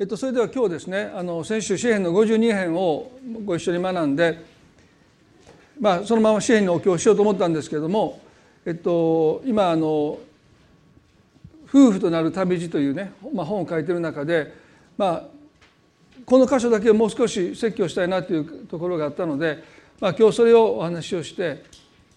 [0.00, 3.10] えっと、それでは今日ですねあの先週詩篇の52編を
[3.44, 4.42] ご一緒に学んで、
[5.78, 8.18] まあ、そのまま詩篇のお経をしようと思ったんですけれども、
[8.64, 10.18] えっと、今あの
[11.68, 14.54] 「夫婦となる旅路」というね、まあ、本を書いてる中で、
[14.96, 15.24] まあ、
[16.24, 19.62] この箇所だけをもう少し説教したいなというところがあったので、
[20.00, 21.62] まあ、今日それをお話をして、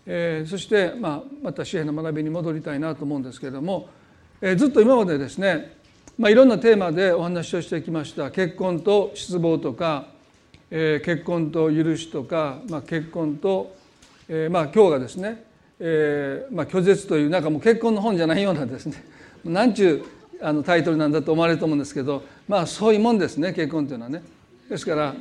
[0.05, 3.89] えー、そして、まあ、また詩篇の学びに戻りたいなと思うんですけれども、
[4.39, 5.82] えー、ずっと今までですね
[6.15, 10.05] まあ、いろんなテーマでお話をしてきました結婚と失望とか、
[10.69, 13.75] えー、結婚と許しとか、まあ、結婚と、
[14.29, 15.43] えー、まあ今日がですね、
[15.79, 19.03] えーまあ、拒絶というなんかもう結婚の本じゃないようなですね
[19.43, 20.05] なんちゅ
[20.39, 24.21] うあのタイトルなんだと思われると思うんですけどまあそういうもんですね結婚というのはね。
[24.69, 25.15] ですから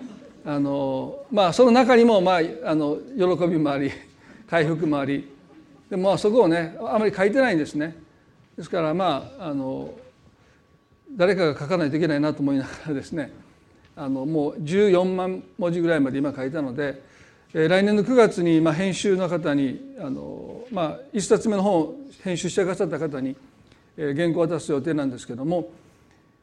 [0.45, 3.91] あのまあその中にも、まあ、あの喜びもあり
[4.47, 5.27] 回復もあり
[5.89, 7.97] でもまあそこをねあまり書いてないんですね。
[8.59, 9.95] ですからまああの
[11.17, 13.33] 誰かが書かないといけないなと思いながらですね
[13.95, 17.03] あのもう14万文字ぐらいまで今書いたので、
[17.53, 23.37] えー、来年の9月にまあ編集の方にあの、まあ、1冊目の本を編集してくださった方に、
[23.97, 25.71] えー、原稿を渡す予定なんですけども、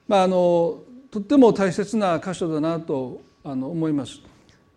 [0.07, 4.21] まあ、あのとっても大切な箇所だなとあの思います。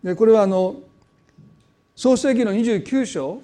[0.03, 0.77] でこれはあの
[1.95, 3.41] 創世記の29章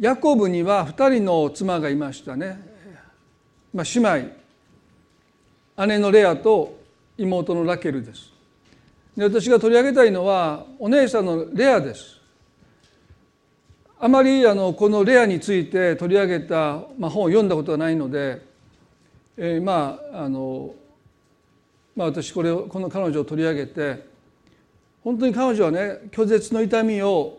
[0.00, 2.67] ヤコブには2人の妻がいましたね
[3.72, 4.00] まあ、姉
[5.80, 6.78] 妹姉のレアと
[7.16, 8.32] 妹のラケルです。
[9.16, 12.18] で私が取り上げたいのはお姉さんのレアです。
[14.00, 18.40] あまりあのこのレアについて取り上げた、まあ、本を読んだことがないので、
[19.36, 20.74] えー、まああの
[21.96, 24.06] まあ私これをこの彼女を取り上げて
[25.02, 27.38] 本当に彼女はね拒絶の痛みを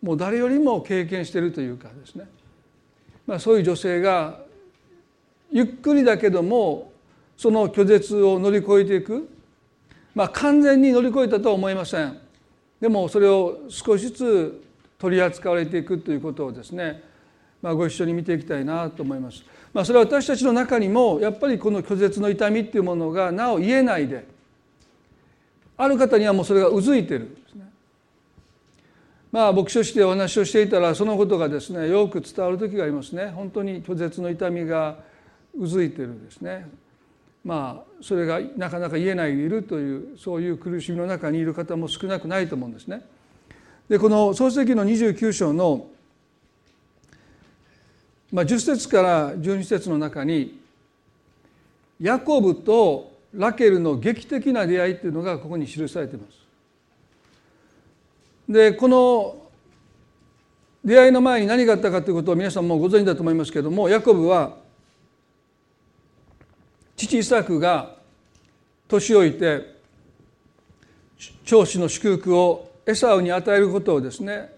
[0.00, 2.28] もう誰よりも経験しているというかですね、
[3.26, 4.41] まあ、そういう女性が
[5.52, 6.92] ゆっくりだけども
[7.36, 9.28] その拒絶を乗り越えていく
[10.14, 12.18] まあ完全に乗り越えたとは思いません
[12.80, 14.62] でもそれを少しずつ
[14.98, 17.02] 取り扱われていくということをですね、
[17.60, 19.42] まあ、ご一緒に見ていきたいなと思います。
[19.72, 24.26] まあ、それは私たちの中にもやっぱりこの拒絶の痛みっていうものがなお言えないで
[25.76, 27.72] ある方にはもうそれがうずいてるんですね。
[29.32, 33.26] まあ牧師としてお話をしていたらそのことがですねよく伝わる時がありますね。
[33.26, 34.98] 本当に拒絶の痛みが
[35.58, 36.68] うずいてるですね
[37.44, 43.02] まあそれがなかなか言えないでいるというそういう苦しみの中にいる方も少なくないと思うんですね。
[43.88, 45.86] でこの創世記の29章の、
[48.32, 50.60] まあ、10節から12節の中に
[52.00, 56.42] ヤコブとラケルの劇的な出会いっていうのがここに記されています。
[58.48, 59.36] でこの
[60.84, 64.61] 出会いの前に何があったかということを皆さんもご存知だと思いますけれどもヤコブは
[66.96, 67.96] 父イサクが
[68.88, 69.72] 年老いて
[71.44, 74.52] 長子の祝福をエサウに与えることをですね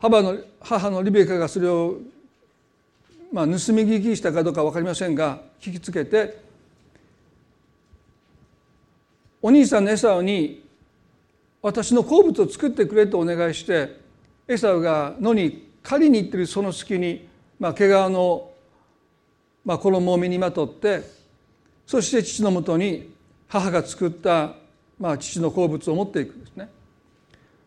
[0.00, 1.98] 母の母のリベカがそれを、
[3.32, 6.42] まあ、盗み聞きしたかどうか分かりませんが聞きつけて
[9.40, 10.64] お兄さんのエサウに
[11.62, 13.98] 私の好物を作ってくれとお願いして
[14.48, 17.28] エサウが野に狩りに行ってるその隙に、
[17.58, 18.50] まあ、毛皮の
[19.64, 21.02] まあ、衣を身にまとって
[21.86, 23.12] そして父のもとに
[23.48, 24.54] 母が作った、
[24.98, 26.68] まあ、父の好物を持っていくんですね。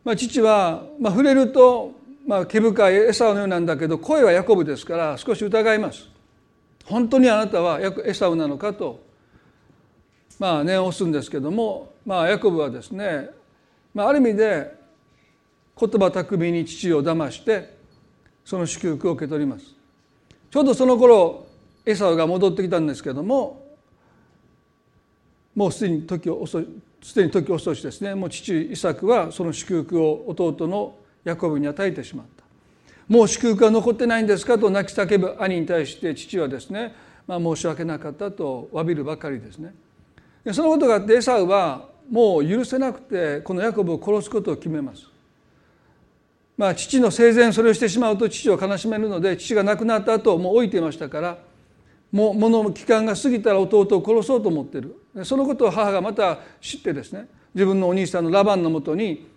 [0.04, 1.92] まあ、父は、まあ、触れると、
[2.26, 6.08] まあ、毛深い餌のようなんだけど声はヤコブですから少し疑います。
[6.86, 9.02] 本当にあなたはエサウなのかと、
[10.40, 13.30] まあ、念を押すんですけども、まあ、ヤコブはですね、
[13.94, 14.74] まあ、ある意味で
[15.80, 17.76] 言葉巧みに父を騙して
[18.46, 19.66] その祝福を受け取ります。
[20.50, 21.47] ちょうどその頃
[21.88, 23.66] エサウが戻ってきたんですけども
[25.56, 26.68] もうすでに時を遅い
[27.02, 32.44] すでに時遅しですねもう父イサクはその祝福を弟のヤコブに与えてしまった。
[33.08, 36.94] もう祝福が残ってないんですかと泣き叫ぶ兄に対して父はですね、
[37.26, 39.74] まあ、申し訳なかったと詫びるばかりですね。
[40.52, 45.04] そのことがあってエサウはもう許せなくてこのヤコブを殺すことを決めます。
[46.58, 51.38] まあ父の生前それをしてしまうと父を悲しめるので父が亡くなった後もう置いていましたから
[52.12, 54.96] もうの期間が過ぎたら弟を殺そうと思ってる。
[55.24, 57.28] そのことを母がまた知ってですね。
[57.54, 59.28] 自分のお兄さんのラバンのもとに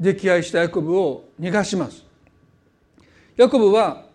[0.00, 2.04] 溺愛したヤコブを逃がします。
[3.36, 4.06] ヤコブは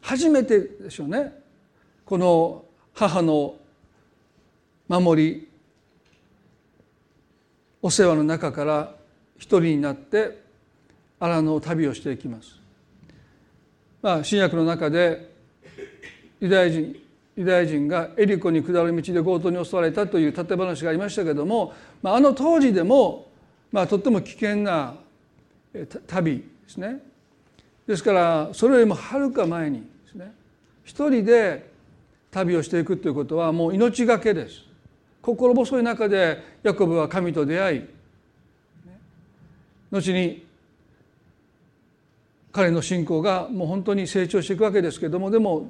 [0.00, 1.32] 初めてでしょうね。
[2.04, 2.64] この
[2.94, 3.56] 母の
[4.88, 5.48] 守り
[7.82, 8.94] お世話の中から
[9.36, 10.42] 一人になって
[11.20, 12.58] 荒野旅をしていきます。
[14.02, 15.35] まあ、新約の中で
[16.40, 16.96] ユダヤ人
[17.36, 23.28] ユダヤ人がエリコに下る道で強盗に襲われたという立て話がありましたけども、まあ、あの当時でも、
[23.70, 24.94] まあ、とっても危険な
[26.06, 27.00] 旅ですね。
[27.86, 30.32] ですからそれよりもはるか前にですね
[30.84, 31.70] 一人で
[32.30, 34.62] 旅をしていくということはもう命がけです。
[35.20, 37.82] 心細い中でヤコブは神と出会い
[39.90, 40.46] 後に
[42.52, 45.68] 彼の信仰がもう本当に成長していくわけですけどもでも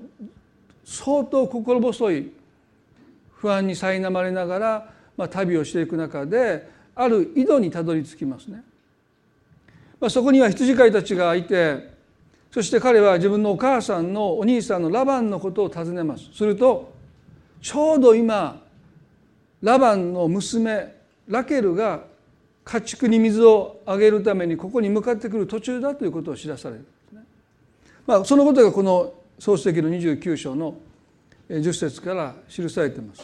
[0.87, 2.33] 相当心細い
[3.35, 8.63] 不安に苛まれながら、まあ、旅をしていく中である井戸にたどり着きますね。
[10.01, 11.91] まあ、そこには羊飼いたちがいて
[12.53, 16.31] そして彼は自分のお母さんのお兄さんのラバンのことを尋ねます。
[16.33, 16.95] すると
[17.61, 18.63] ちょうど今
[19.63, 20.95] ラバンの娘
[21.27, 22.05] ラケルが
[22.65, 27.25] 家畜に水をあげるためにここに向かってくる途中だということを知らされるね。
[28.07, 30.77] まあ、そのことがこの創世記の29章の
[31.49, 33.23] 10節から記されています。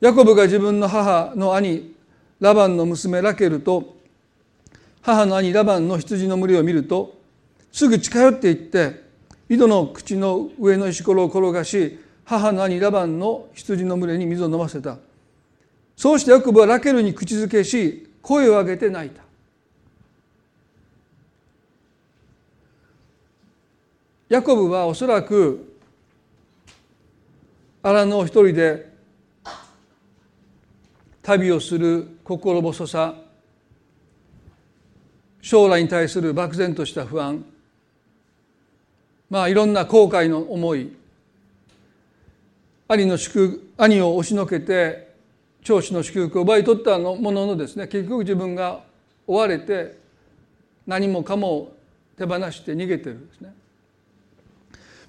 [0.00, 1.94] ヤコブが自分の母の兄
[2.40, 3.96] ラバンの娘ラケルと
[5.00, 7.18] 母の兄ラバンの羊の群れを見ると
[7.72, 9.02] すぐ近寄っていって
[9.48, 14.98] 井戸の口の上の石ころを転がし母の兄ラバンの羊の群れに水を飲ませた
[15.96, 19.23] そうしてヤコブはラケルに口づけし声を上げて泣いた
[24.34, 25.78] ヤコブはおそらく
[27.84, 28.92] 荒野を一人で
[31.22, 33.14] 旅をする心細さ
[35.40, 37.44] 将来に対する漠然とした不安
[39.30, 40.96] まあいろんな後悔の思い
[42.88, 45.14] 兄の祝兄を押しのけて
[45.62, 48.80] 長子の祝福を奪い取ったもののですね結局自分が
[49.28, 49.96] 追われて
[50.88, 51.70] 何もかも
[52.18, 53.54] 手放して逃げてるんですね。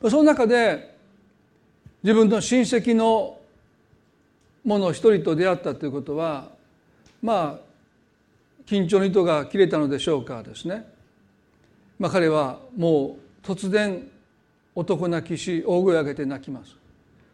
[0.02, 0.96] その中で
[2.04, 3.40] 自分の親戚の
[4.64, 6.50] 者一人と出会ったということは
[7.22, 7.66] まあ
[8.66, 10.88] 緊張の糸が切れたのでしょうかですね、
[12.00, 14.08] まあ、彼はもう突然
[14.74, 16.76] 男泣きし大声を上げて泣きます。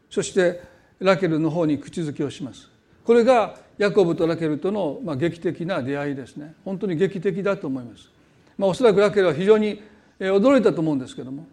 [0.09, 0.61] そして
[0.99, 2.69] ラケルの方に口づきをします。
[3.03, 6.53] これがヤコブとラケルとのまあ劇的な出会いですね。
[6.63, 8.09] 本当に劇的だと思います、
[8.57, 9.81] まあ、おそらくラケルは非常に
[10.19, 11.47] 驚いたと思うんですけども。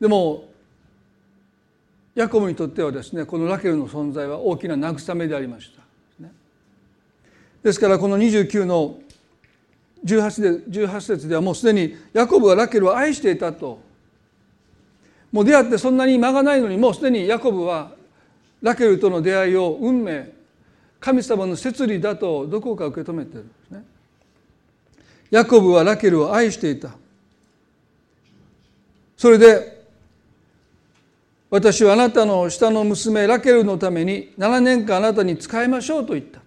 [0.00, 0.48] でも
[2.14, 5.80] ヤコブにとってはですねこのラケルの存在は大きな慰めでありました。
[7.62, 8.98] ですからこの29の
[10.04, 13.80] 18で18節ではもうすでにヤコブはラケルを愛していたと
[15.30, 17.92] もう出会ってそんなに間がないのにもうすでにヤコブは
[18.62, 20.32] ラケルとの出会いを運命
[21.00, 23.84] 神様の摂理だとどこか受け止めてるんですね。
[25.30, 26.90] ヤコブはラケルを愛していた。
[29.16, 29.79] それで
[31.50, 36.40] 私はあなたの下の娘ラケルのために7年間あなたに仕えましょうと言った。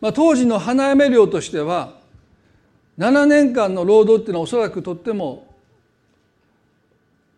[0.00, 1.94] まあ、当時の花嫁寮としては
[2.98, 5.46] 7年間の労働っていうのはおそらくとっても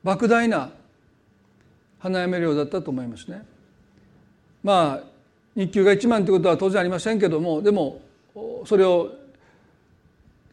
[0.04, 0.72] 莫大な
[2.00, 3.46] 花嫁寮だったと思いますね。
[4.64, 5.06] まあ
[5.54, 8.00] 日給が1万ということは当然ありませんけどもでも
[8.64, 9.12] それを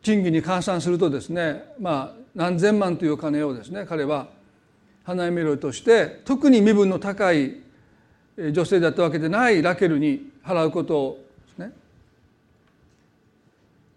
[0.03, 4.27] 賃金に換算するとですねまあ何千万というお金をですね彼は
[5.03, 7.61] 花嫁料として特に身分の高い
[8.37, 11.71] 女性だったわけでないラケルに払うことをですね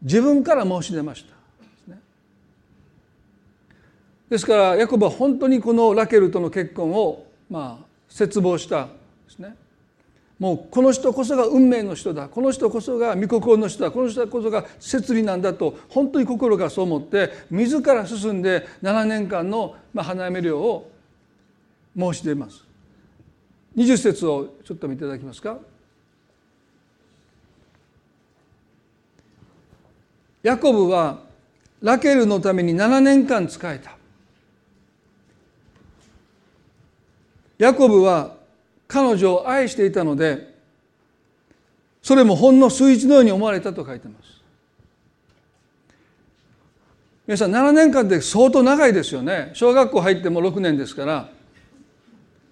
[0.03, 1.37] 自分から申し出ました。
[4.29, 8.95] ですからヤコブは本当にこのラケルとの結婚をまあ切望したんで
[9.29, 9.55] すね。
[10.39, 12.29] もうこの人こそが運命の人だ。
[12.29, 13.91] この人こそが御心の人だ。
[13.91, 20.91] この人こそが摂理なんだと本当に心がそう思って自ら進んで7年間の花嫁料を
[21.99, 22.65] 申し出ます。
[23.77, 25.59] 20節をちょっと見ていただきますか。
[30.43, 31.21] ヤコブは
[31.81, 33.97] ラケルのために7年間仕えた。
[37.59, 38.36] ヤコブは
[38.89, 40.55] 彼女を愛していたので
[42.03, 44.37] それもほんの数日のように思われたと書いてます。
[47.27, 49.51] 皆さん7年間って相当長いですよね。
[49.55, 51.29] 小学校入っても6年ですから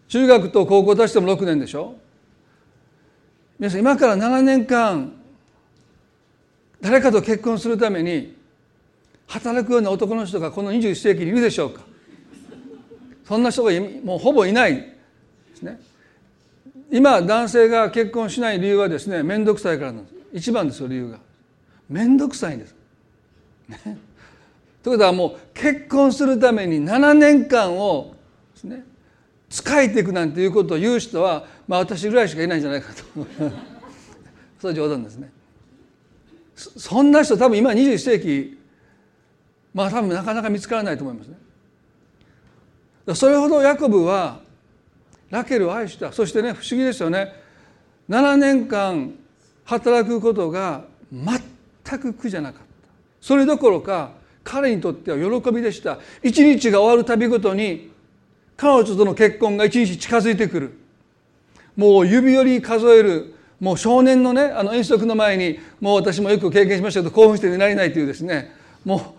[0.09, 1.95] 中学と高校出しても6年でしょ。
[3.59, 5.13] 皆さん今から7年間
[6.81, 8.37] 誰かと結婚するために
[9.29, 11.83] 働くような男の人がこの21世紀にいるでしょうか。
[13.25, 13.71] そんな人が
[14.03, 14.97] もうほぼいないで
[15.55, 15.81] すね。
[16.91, 20.15] 今男性が結婚しない理由はですね面倒くさいからなんです。
[20.33, 21.19] 一番ですよ理由が。
[21.89, 22.75] 面倒くさいんです、
[23.69, 23.79] ね、
[24.83, 28.15] ということはもう結婚するために7年間を
[28.55, 28.85] ですね
[29.51, 33.05] 使えていくなんていうことを言う人は、まあ、私ぐらいしかいないんじゃないかと
[34.61, 35.31] それは冗談ですね。
[36.57, 38.59] そんな人多分今21世紀
[39.75, 41.37] まあ多分なかなか見つからないと思いますね。
[43.15, 44.41] それほどヤコブは
[45.35, 46.13] ラケルを愛した。
[46.13, 47.33] そしてね不思議ですよね。
[48.09, 49.13] 7年間
[49.65, 52.89] 働くことが全く苦じゃなかった。
[53.21, 54.13] それどころか
[54.45, 55.99] 彼にとっては喜びでした。
[56.23, 57.91] 一日が終わるたびごとに
[58.57, 60.79] 彼女との結婚が一日近づいてくる。
[61.75, 68.53] もう指折り数えるもう少年のねあの遠足の前にもう私もよく経験しましたけど興奮して寝られないというですね。
[68.85, 69.17] も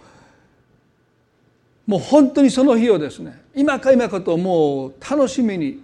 [1.87, 5.83] うもう本当にその日をですね今か今かともう楽しみに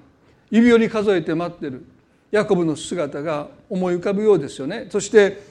[0.51, 1.85] 指折り数えて待ってる。
[2.29, 4.87] ヤコブの姿が思い浮かぶようですよね。
[4.89, 5.41] そして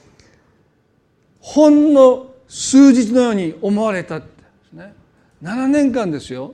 [1.39, 4.27] ほんの数日のように思われたって。
[4.27, 4.93] ですね
[5.43, 6.53] 7年間ですよ。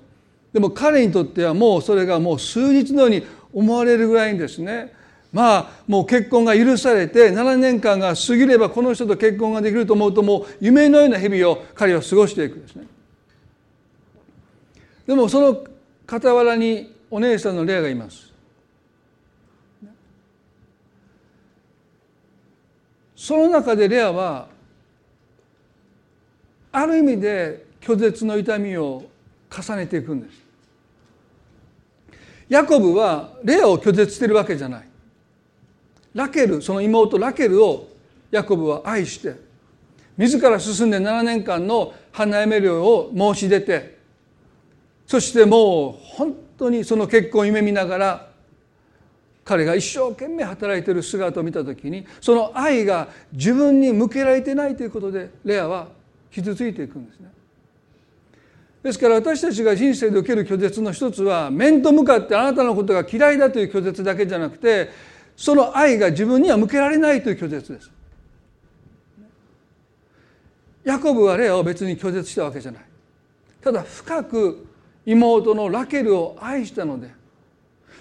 [0.54, 3.24] でも彼にとってはもうそれがもう数日のように
[3.54, 4.94] 思われるぐらいにですね。
[5.32, 12.88] まあもう結婚が許されて7年間が過ぎればこの人と結婚ができると思うともう夢のような日々を彼は過ごしていくんですね。
[15.06, 15.64] でもその
[16.10, 18.27] 傍らにお姉さんのレアがいます。
[23.28, 24.48] その中でレアは
[26.72, 29.04] ある意味で拒絶の痛みを
[29.52, 30.46] 重ねていくんです。
[32.48, 34.88] ヤコブはレアを拒絶してるわけじゃない。
[36.14, 37.90] ラケルその妹ラケルを
[38.32, 39.36] ヤコブは愛して
[40.16, 43.98] 自ら進んで7年間の花嫁料を申し出て
[45.06, 48.27] そしてもう本当にその結婚を夢見ながら
[49.48, 55.88] 彼が一生懸命働いている姿を見た時にその愛が自分に向けられてないということでレアは
[56.30, 57.32] 傷ついていくんですね。
[58.84, 64.90] ですから私たちが人生で受ける拒絶の一つは面と向かってあなたのことが嫌いだという拒絶だけじゃなくて
[65.38, 67.90] その愛が自分には向けられないという拒絶です。
[70.84, 72.84] ヤコブはレアを別に拒絶したわけじゃない。
[73.62, 74.68] ただ深く
[75.06, 77.16] 妹のラケルを愛したので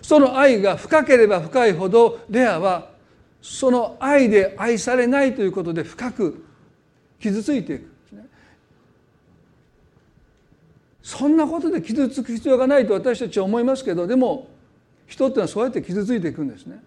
[0.03, 2.91] その愛が深ければ深いほどレアは
[3.43, 6.45] その愛で愛されないということで深く
[7.21, 7.97] 傷ついていく。
[11.07, 14.49] そんなことで傷つく必要がないと私たちは思いますけどでも
[15.07, 16.83] 人っていうのはそうやって傷ついていくんですね。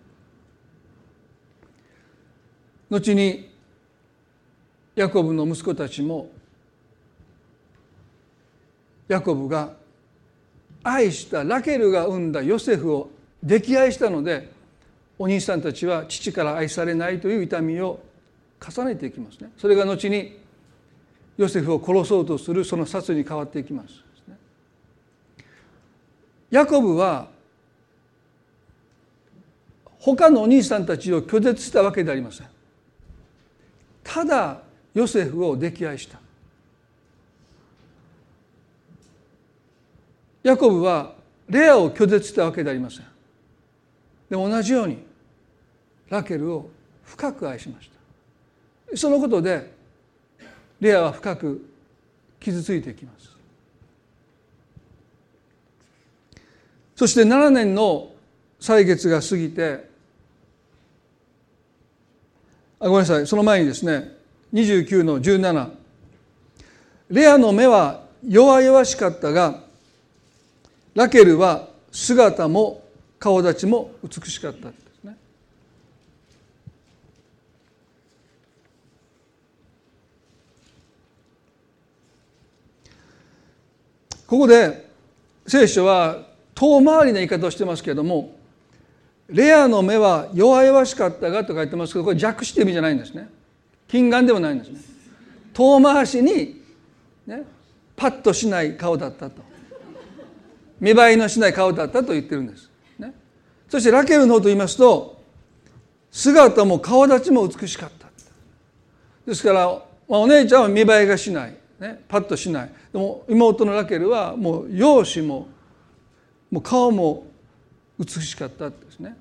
[2.90, 3.50] 後に
[4.94, 6.30] ヤコブの息子たちも
[9.08, 9.79] ヤコブが
[10.84, 13.10] 愛したラケルが産んだヨセフを
[13.46, 14.52] 溺愛したので
[15.18, 18.00] お兄さんたちは父から愛されないという痛みを
[18.60, 19.52] 重ねていきますね。
[19.58, 20.40] それが後に
[21.38, 24.10] ヨセフを殺そうとするその殺に変わっていきます。
[26.52, 27.28] ヤコブは
[30.00, 32.48] 他のお兄さんたちを拒絶したわけでありません
[34.04, 34.62] ただ
[34.94, 36.20] ヨセフを溺愛した
[40.50, 41.14] ヤコブは
[41.48, 43.06] レアを拒絶したわけでありません。
[44.30, 44.98] でも同じように
[46.10, 46.70] ラケルを
[47.06, 47.90] 深く愛しまし
[48.90, 48.98] た。
[48.98, 49.72] そのことで
[50.80, 51.70] レアは深く
[52.40, 53.30] 傷ついていきます。
[56.96, 58.12] そして7年の
[58.60, 59.88] 歳月が過ぎて
[62.80, 63.28] あごめんなさい。
[63.28, 64.16] その前にですね
[64.52, 65.70] 29の17
[67.12, 69.69] レアの目は弱々しかったが
[70.96, 72.84] ラケルは姿も
[73.20, 75.18] 顔立ちも美しかったですね。
[84.28, 84.90] ここで
[85.48, 88.36] 聖書は遠回りな言い方をしてますけれども
[89.30, 93.30] レアの目は弱々しかったがと書いてますけどこれ弱視って意味じゃないんですね。
[93.88, 94.80] 近眼でもないんですね。
[95.54, 96.62] 遠回しに、
[97.26, 97.44] ね、
[97.96, 99.49] パッとしない顔だったと。
[100.80, 103.14] 見栄えのしない顔だったと言ってるんです、ね、
[103.68, 105.20] そしてラケルの方と言いますと
[106.12, 108.08] 姿も顔立ちも美しかった。
[109.26, 109.68] ですから、
[110.08, 112.72] まあ、お姉ちゃんは見栄えがしない、ね、パッとしない。
[112.92, 115.48] でも妹のラケルはもう容姿も
[116.50, 117.28] もう顔も
[118.00, 119.16] 美しかったですね。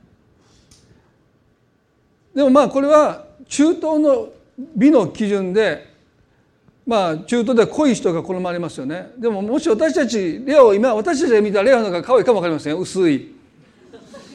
[2.35, 4.29] でもまあこれは中東の
[4.75, 5.88] 美の基準で
[6.89, 9.13] まあ中東では濃い人が好まれますよね。
[9.17, 13.35] でももし私たちレアを今私たちが見たレアの方が可愛いかも分かりません薄い。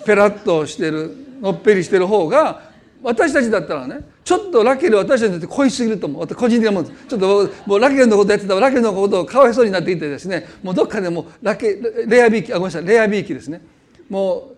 [0.05, 1.17] ペラッとしてる。
[1.41, 6.27] のっぺりしてる方が私たちだったらねちょっとラケル私たちにとって恋しすぎると思う。
[6.27, 12.85] 個人的なもんちょっともうラケルのことやってたらラケルのことをかわいそうになっていてですねもうどっかでもラケレアビーキあごめんなさい。
[12.85, 13.61] レアビーキですね。
[14.09, 14.55] もう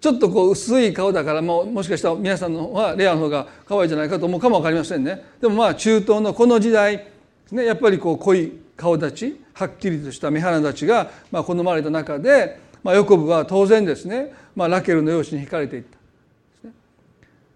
[0.00, 5.22] ちょっとこう薄い顔だからもうもしかしたら皆さんのはレアの方が可愛いじゃないかと思うかも分かりませんね。
[5.42, 7.08] でもまあ中東のこの時代
[7.54, 15.98] ねやっぱりこう濃い顔立ちはっきりとした目鼻立ちがま好まれた中で、まあ、ヨコブは当然ですね、まあ、ラケルの容姿に惹かれていった。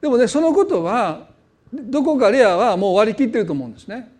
[0.00, 1.28] でもねそのことは
[1.72, 4.10] どこかレアはもう割り切ってると思うんですね。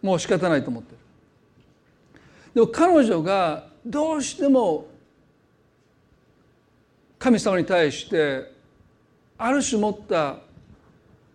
[0.00, 0.98] もう仕方ないと思ってる。
[2.54, 4.86] でも彼女がどうしても
[7.18, 8.52] 神様に対して
[9.36, 10.36] ある種持った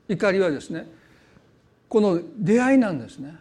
[0.07, 0.87] 怒りはですね
[1.89, 3.35] この出会いなんですね。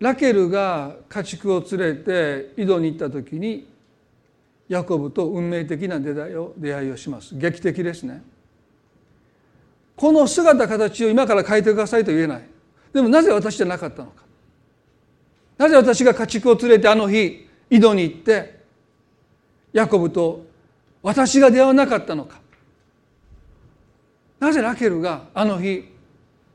[0.00, 3.68] ラケルが家畜を連れて井戸に行った時に
[4.68, 7.34] ヤコブと運命的な出会いを出会いをします。
[7.36, 8.22] 劇的ですね。
[9.96, 12.42] この姿形を今から変えてくださいと言えない。
[12.92, 14.22] でもなぜ私じゃなかったのか。
[15.56, 18.60] なぜ私が家畜を連れてあの日井戸に行って
[19.72, 20.46] ヤコブと
[21.02, 22.40] 私が出会わなかったのか。
[24.38, 25.84] なぜラケルがあの日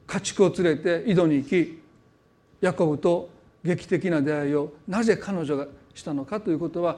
[0.07, 1.81] 家畜を連れて井戸に行き
[2.61, 3.32] ヤコブと
[3.63, 6.97] 劇的な出会いをなぜ彼女がしたのかということは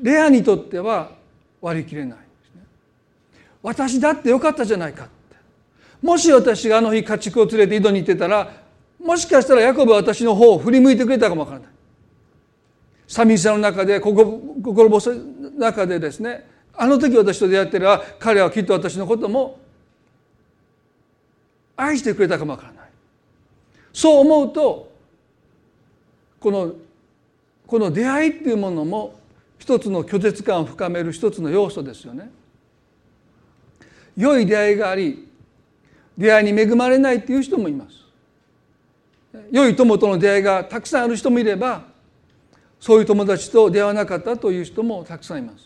[0.00, 1.10] レアにとっては
[1.60, 2.18] 割り切れない。
[2.18, 2.24] ね
[3.62, 5.36] 私だってよかったじゃないかって
[6.02, 8.52] もし私があの日家畜を連れて井戸に行ってたら
[9.02, 11.68] もしかしたらヤコブは私の方を振り向いてくれたかもわからない。
[13.06, 15.20] 寂しさの中で心細い
[15.58, 19.58] 中でですねあの時私と出会ってれば彼はきっと私のことも
[21.76, 22.88] 愛してくれたかもわからない。
[23.92, 24.93] そう思うと
[26.44, 26.74] この
[27.66, 29.18] この出会いっていうものも
[29.58, 32.30] 一つの拒絶感を深める一つの要素ですよね。
[34.14, 35.26] 良い出会いがあり
[36.18, 37.96] 出会いに恵まれないっていう人もいます。
[39.50, 41.86] 良い友との出会いがたくさんある人もいれば
[42.78, 45.64] そういう友達と出会わなかったという人もたくさんいます。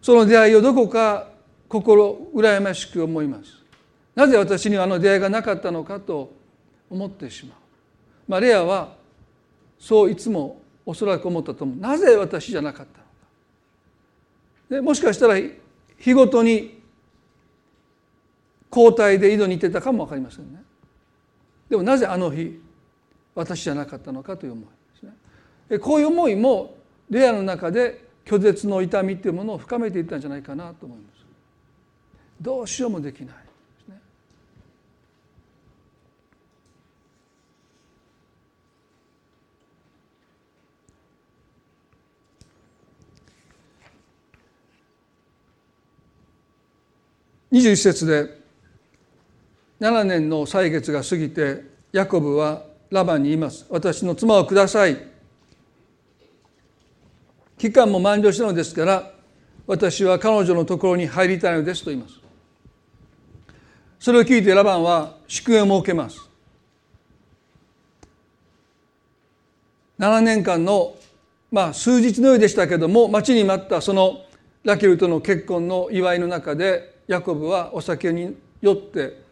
[0.00, 1.28] その出会いをどこか
[1.68, 3.62] 心羨ましく思います。
[4.14, 6.32] なぜ私にはあの出会いがなかったのかと
[6.88, 7.65] 思ってしまう。
[8.28, 8.94] まあ、レアは
[9.78, 11.76] そういつもおそらく思ったと思う。
[11.78, 13.10] なぜ私じゃなかったのか。
[14.70, 15.34] でもしかしたら
[15.98, 16.82] 日ごとに
[18.70, 20.62] 交代で井戸に行ってたかも分かりませんね。
[21.68, 22.60] でもなぜあの日
[23.34, 25.02] 私じゃなかったのかという思いです
[25.72, 25.78] ね。
[25.78, 26.76] こういう思いも
[27.10, 31.24] レアの中で拒絶の痛みっていうものを深めていったんじゃないかなと思います。
[32.40, 33.45] どうしようもできない。
[47.52, 48.40] 21節で
[49.80, 53.66] 7年の歳月が過ぎてヤコブはラバンに言います。
[53.68, 54.96] 私の妻をください。
[57.58, 59.10] 期間も満了したのですから
[59.66, 62.20] 私は彼女のところに入りたいのですと言います。
[63.98, 66.28] それを聞いてラバンは祝宴を設けます。
[69.98, 70.94] 7年間の
[71.50, 74.22] まあ数日のようでしたけども待ちに待ったその
[74.64, 79.22] ラケルとの結婚の祝いの中でヤコブはお酒に酔って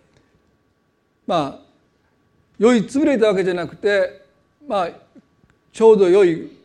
[1.27, 1.61] まあ
[2.59, 4.23] 酔い潰れたわけじゃなくて
[4.67, 4.91] まあ
[5.73, 6.57] ちょうど良い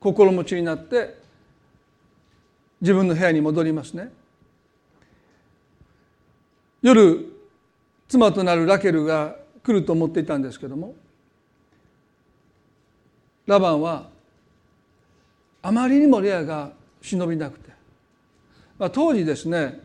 [0.00, 1.18] 心持ちになって
[2.80, 4.12] 自分の部屋に戻りますね。
[6.82, 7.32] 夜
[8.08, 10.94] 妻となるラケルが来ると思っていたんですけども
[13.46, 14.10] ラバンは
[15.62, 17.63] あまりにもレアが忍びなくて
[18.78, 19.80] まあ、当時ですね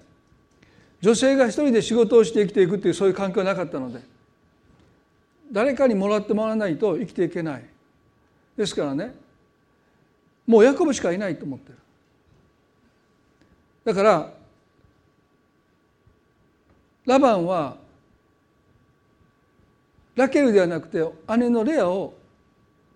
[1.02, 4.02] 女性が一人で仕事をして生きていくっていうそういう環境はなかったので
[5.52, 7.65] 誰かにもらってもらわないと生きていけない。
[8.56, 9.15] ですからね
[10.45, 11.78] もうヤコブしかいないと思ってる。
[13.86, 14.34] だから
[17.06, 17.78] ラバンは
[20.15, 21.04] ラケルではなくて
[21.38, 22.13] 姉のレアを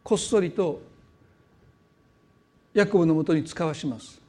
[0.03, 0.81] こっそりと
[2.73, 4.22] ヤコブのもとに使わします。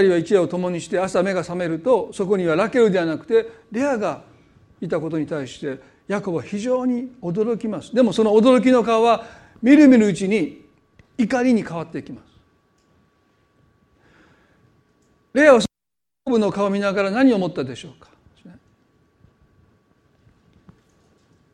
[0.00, 4.22] 人は一夜を共にして朝目が覚めるとそこにはラケルではなくてレアが
[4.80, 7.94] いたことに対してヤコブは非常に驚きます。
[7.94, 9.24] でもその驚きの顔は
[9.62, 10.64] みるみるうちに
[11.16, 12.24] 怒りに変わっていきます。
[15.34, 15.66] レアはヤ
[16.24, 18.10] コブの顔を見ながら何を思ったでしょうか。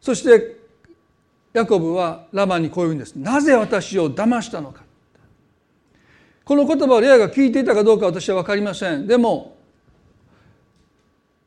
[0.01, 0.57] そして
[1.53, 3.15] ヤコブはラバンにこう言うんです。
[3.17, 4.88] なぜ私を騙したのか。
[6.49, 9.59] この言葉をレアが聞いていたかどうか私は分かりませんでも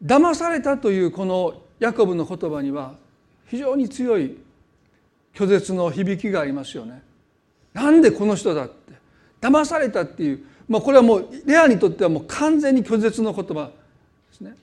[0.06, 2.94] 騙されたというこのヤコブの言葉には
[3.48, 4.38] 非常に強い
[5.34, 7.02] 拒絶の響きがありますよね。
[7.74, 8.94] なんでこの人だって
[9.42, 13.72] 騙されたっていう、まあ、これはもうレアにとってはもう完全に拒絶の言葉
[14.30, 14.54] ですね。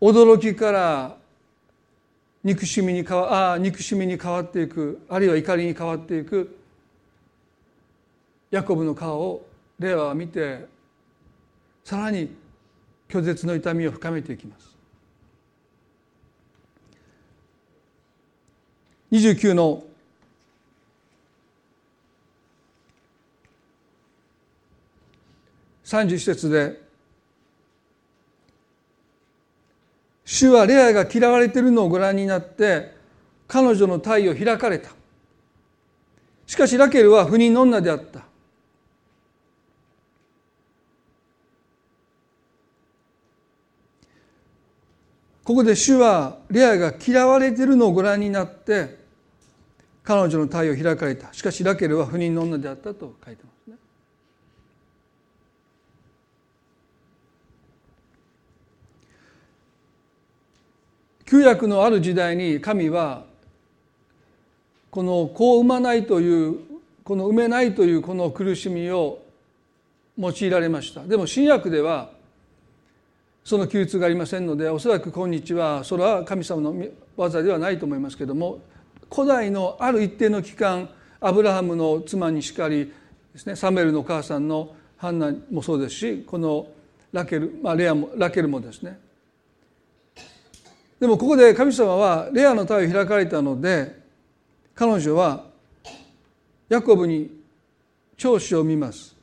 [0.00, 1.19] 驚きから
[2.42, 6.56] 憎しみに変わあ憎しみに変わっていくあるいは怒りに変わっていく
[8.50, 9.46] ヤコブの顔を
[9.78, 10.66] レアは見て
[11.84, 12.34] さらに
[13.08, 14.70] 拒絶の痛みを深めていきます。
[19.10, 19.82] 29の
[25.84, 26.79] 31節で
[30.32, 32.94] 「主はレアが嫌われているのをご覧になって
[33.48, 34.90] 彼女の体を開かれた」
[36.46, 38.20] 「しかしラケルは不妊の女であった」
[45.42, 49.00] ここで主はレアが嫌われているのをご覧になって
[50.04, 51.32] 彼女の体を開かれた。
[51.32, 53.76] しかしラケルは不妊の女であったと書いてますね。
[61.30, 63.24] 旧約のある時代に神は
[64.90, 66.56] この子を産まないという
[67.04, 69.22] この産めないというこの苦しみを
[70.18, 71.04] 用いられました。
[71.04, 72.10] でも新約では
[73.44, 76.74] その窮屈がありませんのでおそらく今日はそれは神様の
[77.16, 78.58] 技ではないと思いますけども
[79.08, 80.90] 古代のある一定の期間
[81.20, 82.92] アブラハムの妻にしかり
[83.32, 86.66] ですねサムエルのお母さんのハンナもそうですしこの
[87.12, 88.98] ラケル、まあ、レアもラケルもですね
[91.00, 93.98] でもここで神様はレアの体を開かれたので
[94.74, 95.46] 彼女は
[96.68, 97.30] ヤコブに
[98.16, 99.16] 長子を見ます。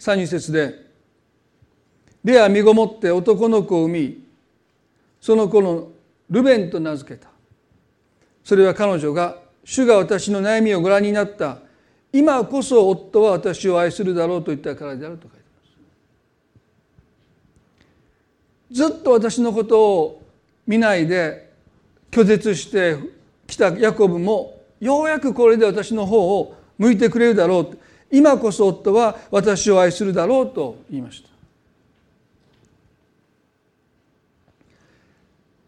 [0.00, 0.74] 32節で
[2.24, 4.24] レア身ごもって男の子を産み
[5.20, 5.88] その子の
[6.28, 7.28] ルベンと名付けた。
[8.42, 11.58] それは彼女が主が私の悩みをご覧になった。
[12.12, 15.70] 今こそ夫は私を愛するだろうと言ったからであると書いてます
[18.70, 20.22] ずっと私のことを
[20.66, 21.50] 見ないで
[22.10, 22.96] 拒絶して
[23.46, 27.78] きたヤコブもようやくこれで私の方を向いてくれるだろう
[28.10, 31.30] 今こそ夫は私を愛するだろうと言いました。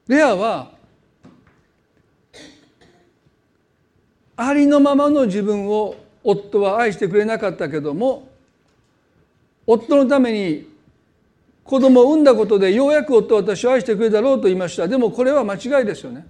[0.08, 0.72] レアは
[4.36, 8.28] ありのままの自分を夫は愛してくれなかったけども
[9.66, 10.71] 夫のために
[11.64, 14.88] 子供を産んだことでようやく夫は私を愛してくれるだろうと言いました。
[14.88, 16.26] でもこれは間違いですよね。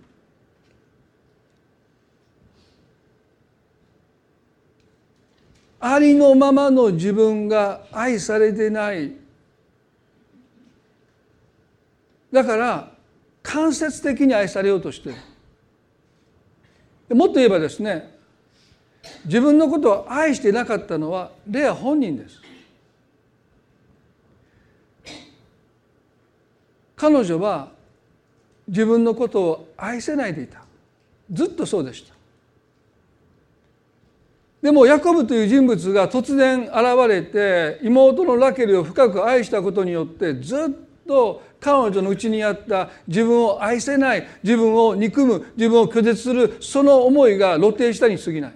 [5.80, 9.12] ありのままの自分が愛されてない。
[12.30, 12.92] だから
[13.42, 15.14] 間接的に愛されようとして
[17.08, 17.16] る。
[17.16, 18.16] もっと言えばですね
[19.24, 22.40] 自分のことを愛してなかったのはレア本人です。
[27.02, 27.72] 彼女は
[28.68, 30.62] 自分のことを愛せないでいた。
[31.32, 32.14] ずっとそうでした。
[34.62, 36.72] でもヤコブという人物が突然現
[37.08, 40.68] れて妹のラケルを深く愛したことによってずっ
[41.04, 48.54] と彼女のうちにあった自分を愛せない自分を憎む自分を拒絶するその思いが露呈したに過ぎない。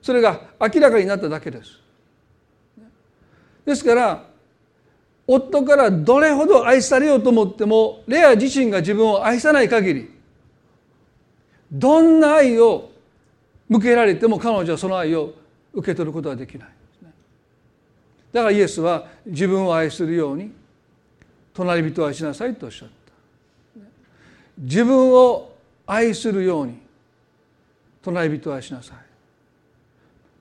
[0.00, 1.70] それが明らかになっただけです。
[3.66, 4.37] ですから
[5.30, 10.10] 夫からどれほど愛されようと思ってもレア自身が自分を愛さない限り
[11.70, 12.90] どんな愛を
[13.68, 15.34] 向けられても彼女はその愛を
[15.74, 16.68] 受け取ることはできない。
[18.32, 20.50] だからイエスは自分を愛するように
[21.52, 23.82] 隣人を愛しなさいとおっしゃった。
[24.56, 25.52] 自分を
[25.86, 26.80] 愛するように
[28.02, 28.96] 隣人を愛しなさい。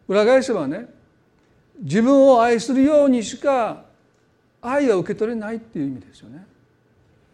[0.08, 0.88] 裏返せばね
[1.80, 3.84] 自分を愛するようにしか
[4.62, 6.46] 愛は受け取れないっていう意味ですよね。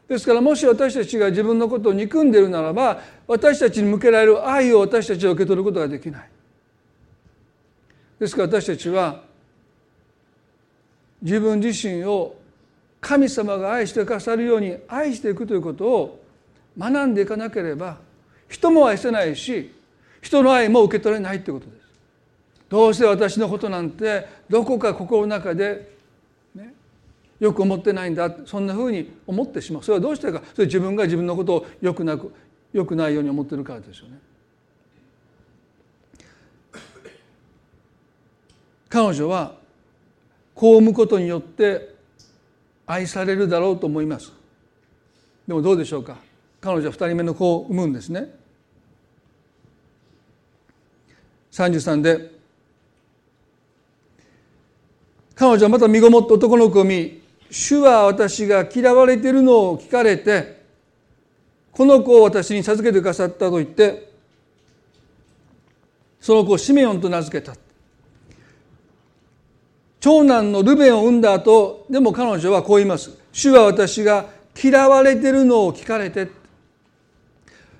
[0.07, 6.29] ですからもし私たちが自分のことを憎んでいるならば私たちに向けられる愛を私たちは受け取ることができない。
[8.19, 9.23] ですから私たちは
[11.21, 12.36] 自分自身を
[12.99, 16.23] 神様が愛してくださるように愛していくということを
[16.77, 17.97] 学んでいかなければ
[18.49, 19.73] 人も愛せないし
[20.21, 21.83] 人の愛も受け取れないということです。
[22.69, 25.92] どうして私のことなんてどこか心の中で、
[27.43, 28.34] よく思ってないんだ。
[28.45, 29.84] そんなふうに思ってしまう。
[29.84, 30.41] それはどうしてか。
[30.53, 32.34] それ自分が自分のことをよくなく
[32.71, 34.17] よくないように思ってるからですよね。
[38.88, 39.58] 彼女は
[40.56, 41.93] こう産むことによって
[42.86, 44.32] 愛されるだろうと思います。
[45.45, 46.15] でもどうでしょうか。
[46.62, 48.34] 彼女は2人目の子を産むんですね。
[51.51, 52.32] 33で
[55.36, 57.22] 彼女はまた身ごもって男の子を見
[57.53, 60.63] 主は私が嫌われているのを聞かれて
[61.71, 64.11] この子を私に授けてくださったと言って
[66.19, 67.55] その子をシメオンと名付けた。
[69.99, 73.11] 長男のルベンを産んだ後でも彼女はこう言います。
[73.31, 74.25] 主は私が
[74.61, 76.29] 嫌われているのを聞かれて。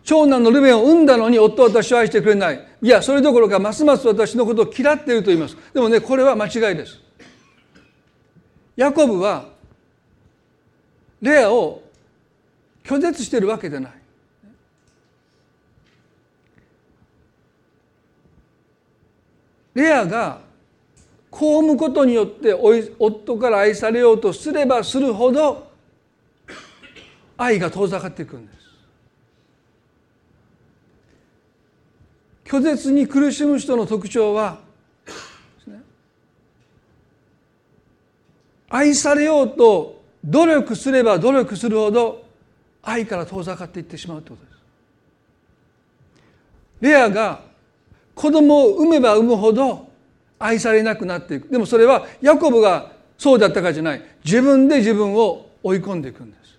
[0.03, 2.67] 長男のルベンを産んだのに夫は私を愛してくれない。
[2.81, 5.57] いやそれどころかますます私のことを嫌っていると言います。
[5.73, 6.99] でもねこれは間違いです。
[8.75, 9.53] ヤコブは
[11.23, 11.81] レアを
[12.83, 13.91] 拒絶しているわけでない。
[19.73, 20.41] レアが
[21.31, 22.53] こう産むことによって
[22.99, 25.71] 夫から愛されようとすればするほど
[27.38, 28.57] 愛が遠ざかっていくんです。
[32.43, 34.59] 拒絶に苦しむ人の特徴は
[38.69, 42.25] 愛されようと努力すれば努力するほど
[42.81, 44.63] 愛から遠ざかっていってしまうということです。
[46.81, 47.41] レアが
[48.15, 49.89] 子供を産めば産むほど
[50.39, 51.49] 愛されなくなっていく。
[51.49, 54.01] でもそれはヤコブがそうだったかじゃない。
[54.23, 56.57] 自分で自分を追い込んでいくんです。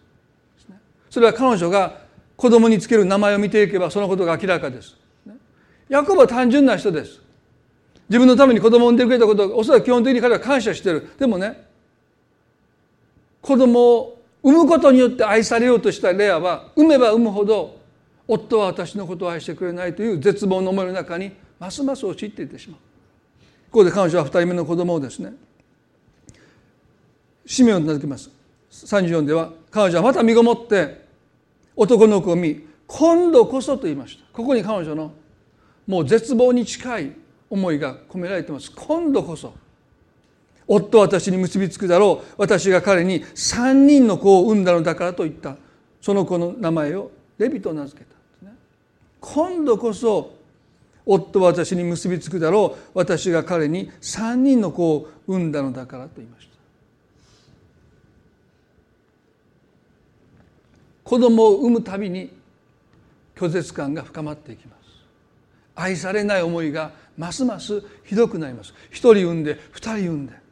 [1.11, 2.00] それは彼女が
[2.37, 4.96] 子供につける名前を見ていけばそのことが明らかです。
[5.88, 7.20] ヤコブは単純な人です。
[8.09, 11.11] 自分のために子供を産んでくれたことおそらく基本的に彼は感謝してる。
[11.18, 11.66] でもね
[13.45, 17.79] 子供を産むことによって愛されようとしたレアは産めば産むほど
[18.27, 22.79] 夫は私のことを愛してくれないという絶望の思いの中にますます陥っていってしまう。
[23.71, 25.35] ここで彼女は2人目の子供をですね
[27.45, 28.31] 使命を名付けます。
[28.71, 31.05] 34では彼女はまた身ごもって
[31.77, 34.25] 男の子を見今度こそと言いました。
[34.33, 35.13] ここに彼女の
[35.87, 37.13] もう絶望に近い
[37.51, 38.73] 思いが込められています。
[38.75, 39.53] 今度こそ。
[40.66, 42.35] 夫は私に結びつくだろう。
[42.38, 45.57] 私が彼に3人の子を産んだのだからと言った。
[46.00, 48.14] その子の名前をレビと名付けた。
[48.14, 48.53] んですね
[49.20, 50.35] 今度こそ
[51.07, 52.98] 夫は私に結びつくだろう。
[52.98, 56.55] 私が彼に3人の子を産んだのだからと言いました。
[61.05, 62.31] 子供を産むたびに
[63.37, 64.85] 拒絶感が深まっていきます。
[65.77, 68.72] 愛されない思いがますますひどくなります。
[68.90, 70.44] 一人産んで二人産んで。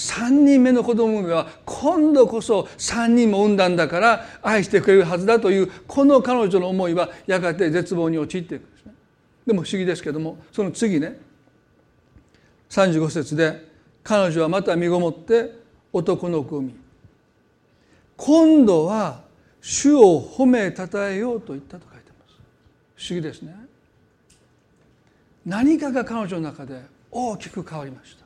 [0.00, 8.94] 3人目の子供は今度こそ3人も産んだんだから愛してくれるはずだというこの彼女の思いはやがて絶望に陥っていくんですね。
[9.46, 11.18] でも不思議ですけどもその次ね
[12.70, 13.68] 35節で
[14.02, 15.52] 彼女はまた身ごもって
[15.92, 16.74] 男の子を見
[18.16, 19.20] 今度は
[19.60, 22.38] 主を褒めたたえようと言ったと書いてます。
[22.96, 23.54] 不思議ですね。
[25.44, 28.19] 何かが彼女の中で大きく変わりました。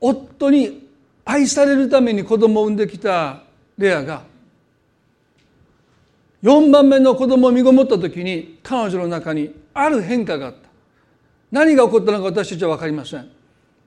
[0.00, 0.88] 夫に
[1.24, 3.42] 愛されるために子供を産んできた
[3.76, 4.22] レアが
[6.42, 10.70] 4番目の子供を身ごもった時に彼女の中にある変化があった。
[11.52, 13.30] 何が起こったのか私たちは分かりません。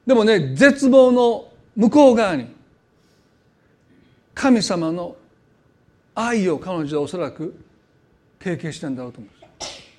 [0.06, 2.47] でもね絶望の向こう側に
[4.34, 5.15] 神様の
[6.15, 7.56] 愛を彼女はおそらく
[8.39, 9.93] 経験したんだろうと思います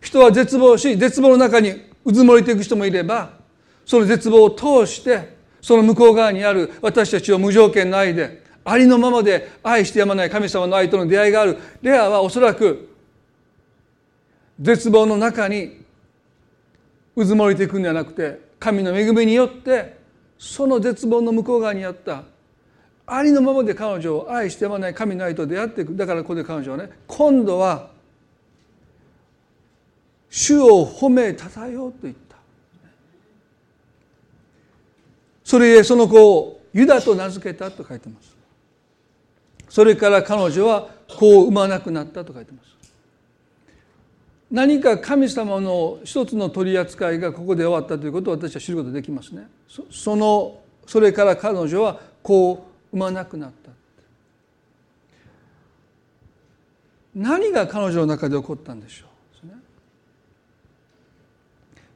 [0.00, 3.30] 人は絶望し絶望の中にうずもれていく人もいれば
[3.84, 11.58] その絶望を通してその向こう側にある私たちを無条件の愛でありのままで愛してやまない神様の愛との出会いがある。
[11.82, 12.88] レアはおそらく
[14.58, 15.84] 絶望の中に
[17.16, 19.98] うずもれていくんではなくて神の恵みによって
[20.38, 22.24] その絶望の向こう側にあった
[23.06, 25.94] ありのままで彼女を愛してやまない神の愛と出会っていく。
[25.94, 27.90] だからここで彼女はね今度は
[30.30, 32.23] 主を褒めたたえようと言った。
[35.44, 38.34] それへその子をユダと名付けたと書いてます。
[39.68, 42.74] それから彼女は子を産まなくなったと書いてます。
[44.50, 49.48] 何か神様の一つの取り扱いがここで終わったということを私は知ることできますね。
[49.90, 53.70] そのそれから彼女は子を産まなくなった。
[57.14, 59.06] 何が彼女の中で起こったんでしょ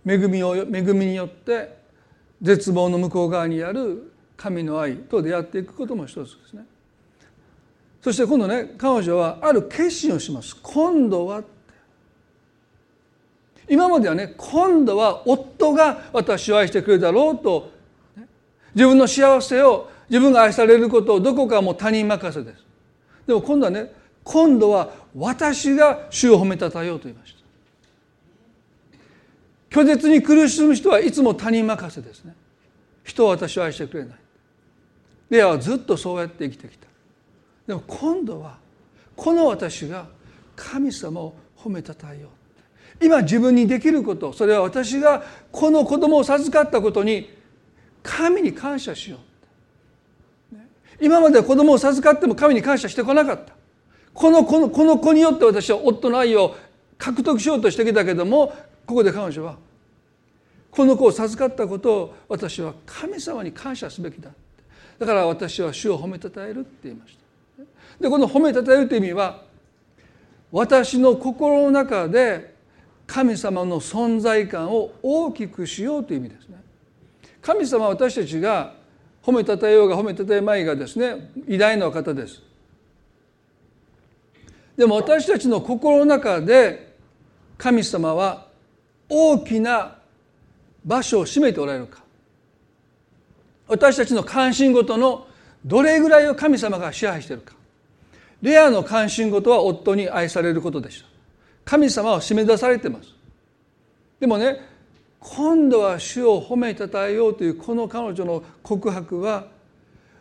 [0.04, 0.12] う？
[0.12, 1.77] 恵みを恵みによって
[2.40, 6.64] 絶望の向こう側にある神の愛と出会っていくことも一つですね。
[8.00, 10.56] そして今度ね彼女はある決心をします。
[10.62, 11.42] 今度は
[13.68, 17.76] 今まではね今度は夫が私を愛してくれるだろうと。
[18.74, 22.64] 自分の幸せを自分が愛されることをどこかも他人任せです。
[23.26, 27.37] でも今度はね今度は私が主を褒めたたえようと言いました。
[29.70, 32.34] 拒絶に苦しむ人はいつも他人任せですね。
[33.04, 34.18] 人は私を愛してくれない。
[35.30, 36.86] レアはずっとそうやって生きてきた。
[37.66, 38.58] でも今度は
[39.14, 40.06] この私が
[40.56, 43.04] 神様を褒めたたえよう。
[43.04, 47.30] 今自分にできることそれは私がこの子供を授かったことに
[48.02, 49.20] 神に感謝しよう。
[51.00, 53.52] 今までは子供を授かっても神に感謝してこなかった。
[54.14, 56.56] このこのこの子によって私は夫の愛を
[56.96, 58.52] 獲得しようとしてきたけども
[58.88, 59.58] ここで彼女は
[60.70, 64.30] この子を授かったことを私は神様に感謝すべきだ。
[64.98, 67.14] だから私は主を褒めたたえるって言いまし
[67.58, 67.64] た。
[68.00, 69.42] でこの褒めたたえるという意味は
[70.50, 72.54] 私の心の中で
[73.06, 76.56] 神様の存在感を大きくしようという意味ですね。
[77.42, 78.72] 神様は私たちが
[79.22, 82.42] 褒めたたえようが褒めたたえまいがですね偉大な方です。
[84.78, 86.96] でも私たちの心の中で
[87.58, 88.47] 神様は
[89.08, 89.96] 大きな
[90.84, 92.02] 場所を占めておられるか。
[93.66, 95.26] 私たちの関心事の
[95.64, 97.54] どれぐらいを神様が支配しているか。
[98.40, 101.08] レアの関心事は夫に愛されることでした。
[101.64, 103.12] 神様は締め出されてます。
[104.20, 104.60] でもね
[105.20, 109.46] 今度は主を褒めたたえようというこの彼女の告白は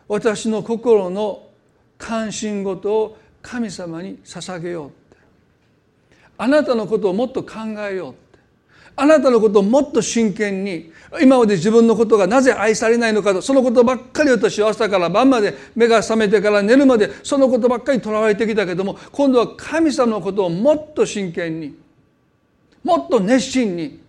[0.08, 1.46] 私の心の
[1.96, 5.16] 関心事を神様に捧げようって。
[6.36, 8.27] あなたのことをもっと考えようって。
[9.00, 21.78] あなたのことをもっと真剣に今まで自分のことがなぜ愛されないのかとそのことばっかり私は朝から晩まで目が覚めてから寝るまでそのことばっかりとらわれてきたけども今度は神様のことをもっと真剣に
[22.82, 24.00] もっと熱心に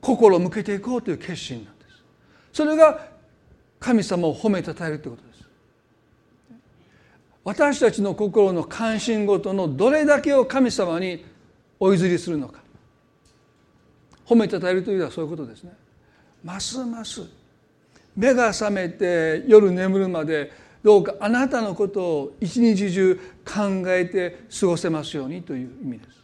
[0.00, 2.02] 心を向けていこうという決心なんです。
[2.52, 3.08] それが
[3.78, 5.44] 神様を褒めたたえるということです。
[7.44, 11.24] 私たちの心の関心事のどれだけを神様に
[11.78, 12.60] お譲りするのか。
[14.26, 15.72] 褒めたたえるというのはそういうことですね。
[16.42, 17.22] ますます。
[18.16, 20.50] 目が覚めて夜眠るまで
[20.82, 26.16] どうかあなたのことを一日中考えて過ごせますようにという意味です。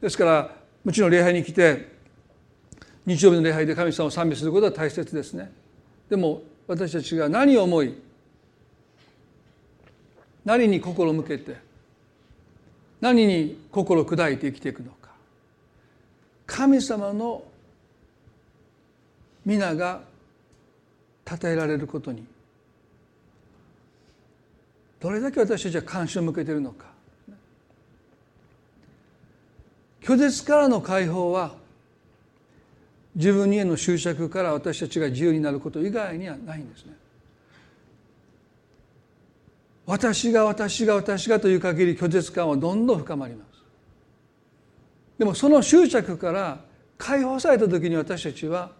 [0.00, 1.96] ですからもちろん礼拝に来て
[3.04, 5.50] 日曜日の礼拝で神様を賛美することは大切ですね。
[6.08, 7.94] でも私たちが何を思い
[10.44, 11.56] 何に心を向けて
[13.00, 14.92] 何に心を砕いて生きていくの
[16.48, 17.44] 神様の
[19.44, 20.00] 皆が
[21.28, 22.24] 称えられることに
[24.98, 26.86] どれだけ私たちは関心を向けているのか
[30.02, 31.54] 拒絶からの解放は
[33.14, 36.92] 自分への執着から私たちが自由になること以外にはないんですね。
[39.84, 43.47] 私が私が私がという限り拒絶感はどんどん深まります。
[45.18, 46.60] でもその執着から
[46.96, 48.70] 解放された時に私たちは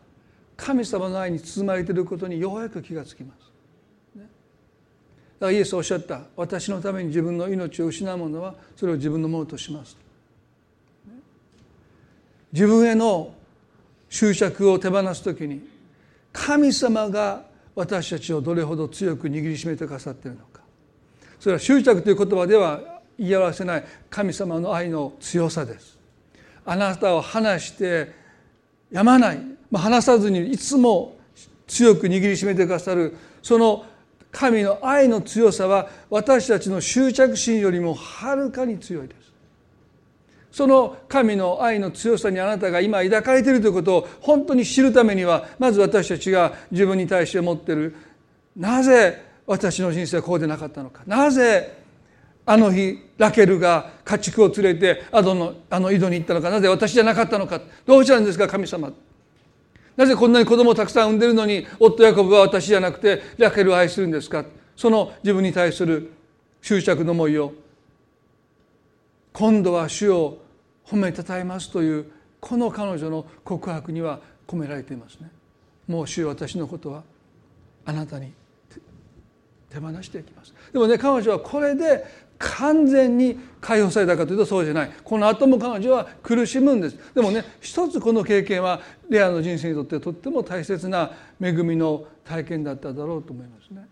[0.56, 3.48] 神様の愛に包まれていることにようやく気がつきます。
[4.16, 6.22] だからイエスおっしゃった。
[6.36, 9.96] 私のために自分の命を失う者はそれを自分のものとします。
[12.52, 13.34] 自分への
[14.08, 15.68] 執着を手放す時に
[16.32, 20.62] 神様が私たちをどれほど強く握りしめてくださっているのか。
[21.38, 22.80] それは執着という言葉では
[23.16, 25.97] 言い表せない神様の愛の強さです。
[26.68, 28.12] あなたを離して
[28.90, 31.16] やまない、まあ、離さずにいつも
[31.66, 33.16] 強く握りしめてくださる。
[33.42, 33.86] その
[34.30, 39.32] 神の愛の強さは私たちの執着心よりもはるかに強いです。
[40.52, 47.94] その神の愛の強さにあなたが今抱かれているということを本当に知るためにはまず私たちが自分に対して持っている。
[48.54, 51.00] なぜ私の人生はこうでなかったのか。
[51.06, 51.77] なぜ
[52.50, 56.48] あの日ラケルが家畜を連れてアドのあの井戸に行ったのか。
[56.48, 57.60] なぜ私じゃなかったのか。
[57.84, 58.90] どうしたんですか神様。
[59.98, 64.46] なぜこんなに子供をたくさん産んでるのに夫ヤコブは私じゃなくてラケルを愛するんですか。
[64.74, 66.10] その自分に対する
[66.62, 67.52] 執着の思いを。
[69.34, 70.38] 今度は主を
[70.86, 71.70] 褒めたたえます。
[71.70, 75.30] というこの彼女の告白には込められていますね。
[75.86, 77.02] もう主よ私のことは
[77.84, 78.32] あなたに
[79.70, 80.54] 手放していきます。
[80.72, 88.80] でもね彼女はこれで完全に解放されたかというとそうじゃないこの後も彼女は苦しむんですでもね一つこの経験は
[89.10, 91.10] レアの人生にとってとっても大切な
[91.40, 93.86] 恵みの体験だっただろうと思いますね。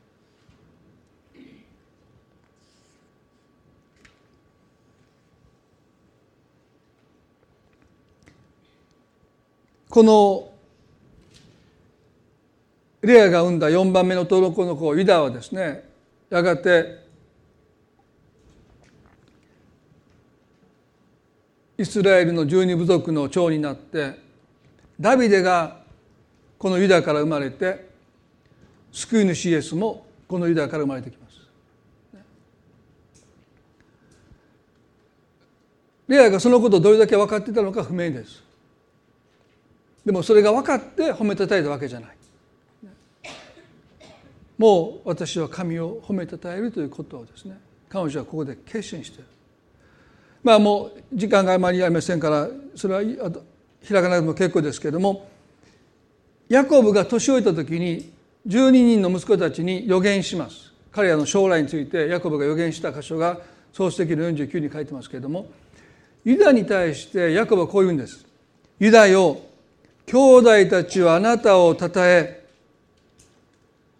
[9.88, 10.50] この
[13.00, 15.88] レアが生んだ4番目の登録の子ユダはですね
[16.28, 17.05] やがて
[21.78, 24.18] イスラエルの十二部族の長になって
[24.98, 25.78] ダビデが
[26.58, 27.88] このユダから生まれて
[28.92, 31.36] 救い主イエスもこのユダから生まれてきます。
[36.08, 38.42] レアがそのことをどれだけ分かっていたのか不明です。
[40.04, 42.16] でもそれが分かって褒めたたえたわけじゃない。
[44.56, 47.58] もう私は神を褒めたたえるということをですね
[47.90, 49.24] 彼女はここで決心している。
[50.46, 55.28] まあもう時間があまりありませんからそれは開かなくても結構ですけれども
[56.48, 58.12] ヤコブが年老いた時に
[58.46, 60.72] 12人の息子たちに予言します。
[60.92, 63.40] 彼らの将来についてヤコブが予言した箇所が
[63.72, 65.48] 創世記の49に書いてますけれども
[66.24, 68.24] ユダに対してヤコブはこう言うんです。
[68.78, 69.40] ユダよ
[70.06, 72.46] 兄弟たちはあなたをたたえ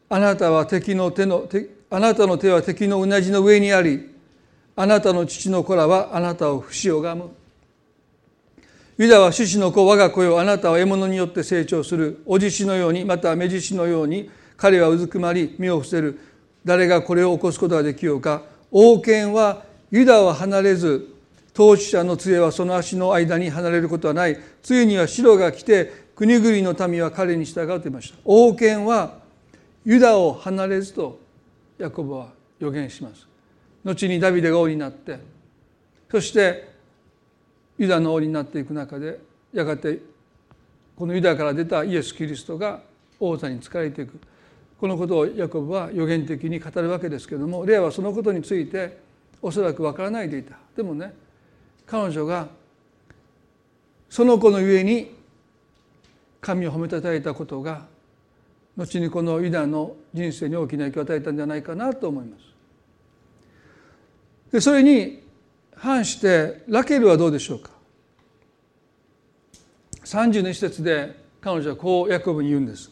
[0.08, 1.48] あなたは敵の手の
[1.90, 4.14] あなたの手は敵のうなじの上にあり
[4.76, 7.30] あなたの父の子らはあなたを不死拝む。
[8.98, 10.38] ユダは獅子の子我が子よ。
[10.38, 12.22] あなたは獲物によって成長する。
[12.26, 16.18] お獅子のようにまた目獅子のように彼はうずくまり身を伏せる。
[16.64, 18.42] 誰がこれを起こすことができようか。
[18.70, 21.08] 王権はユダは離れず
[21.54, 24.38] 統治者の杖はその足の間に離れることはない。
[24.62, 28.18] ついには白が来て国々の民は彼に従うと言いました。
[28.24, 29.18] 王権は
[29.86, 31.18] ユダを離れずと
[31.78, 33.26] ヤコブは予言します。
[33.86, 35.20] 後にダビデが王になって
[36.10, 36.68] そして
[37.78, 39.20] ユダの王になっていく中で
[39.52, 40.00] やがて
[40.96, 42.80] このユダから出たイエス・キリストが
[43.20, 44.18] 王座に仕えていく
[44.80, 48.98] このことをヤコブは予言的に語るわけですけどもレアはそのことについて
[49.40, 51.14] おそらくわからないでいたでもね
[51.86, 52.48] 彼女が
[54.10, 55.14] その子のゆえに
[56.40, 57.86] 神を褒めたたえたことが
[58.76, 62.55] 後にこのユダの人生に大きな影響を与えたんじゃないかなと思います。
[64.56, 65.22] でそれに
[65.74, 67.72] 反してラケルはどうでしょうか
[70.02, 72.90] ？30の一節で彼女はこうヤコブに言うんです。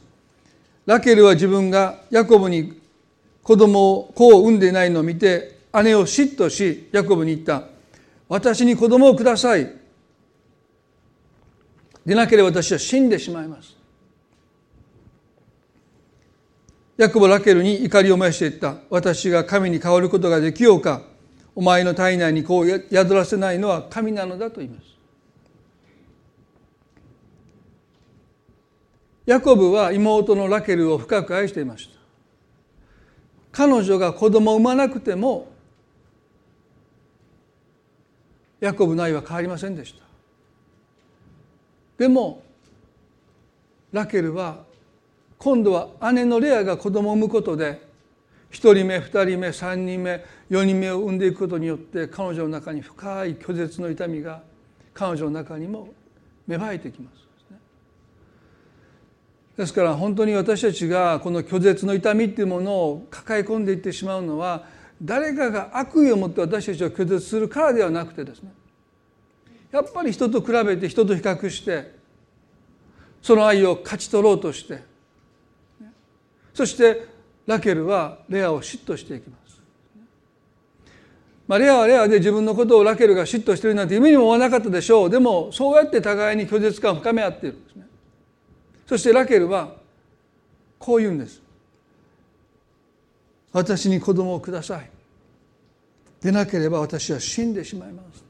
[0.85, 2.83] ラケルは自分がヤコブに
[3.43, 7.63] 子供を子を産んでいないのを見て姉を嫉妬しヤコブに言った。
[8.29, 9.75] 私に子供をください。
[12.05, 13.75] でなければ私は死んでしまいます。
[16.99, 18.77] ヤコブラケルに怒りを燃やしていった。
[18.91, 21.14] 私が神に変わることができようか？
[21.57, 24.87] お前の体内にこう宿らせないのは神なのだと言います。
[29.27, 31.95] ヤコブは妹のラケルを深く愛していました。
[33.53, 35.49] 彼女が子供を産まなくても
[38.61, 40.05] ヤコブの愛は変わりませんでした。
[41.99, 42.43] でも
[43.93, 44.65] ラケルは
[45.39, 47.84] 今度は姉のレアが子供を産むことで
[48.55, 54.43] 1人目2人目3人目4人目を産んでいくことによって彼女の中に深い拒絶の痛みが
[54.95, 55.89] 彼女の中にも
[56.47, 57.25] 芽生えてきます。
[59.57, 64.65] ですから本当に私たちがこの拒絶の痛みっていうものを抱え込んでいってしまうのは
[65.01, 68.53] 誰かが悪意を持って私たちを拒絶するからではなくてですね
[69.71, 71.95] やっぱり人と比べて人と比較して
[73.23, 74.83] その愛を勝ち取ろうとして
[76.53, 77.14] そして
[77.47, 79.61] ラケルはレアを嫉妬していきます。
[81.47, 85.11] まあ、レアはレアで自分のことをラケルが嫉妬してるなんて夢にも思わなかったでしょう。
[85.11, 87.87] でもそうやって互いに拒絶感を深め合っているんですね。
[88.87, 89.75] そしてラケルは
[90.79, 91.43] こう言うんです。
[93.53, 94.91] 私に子供をください。
[96.23, 98.25] でなければ私は死んでしまいます。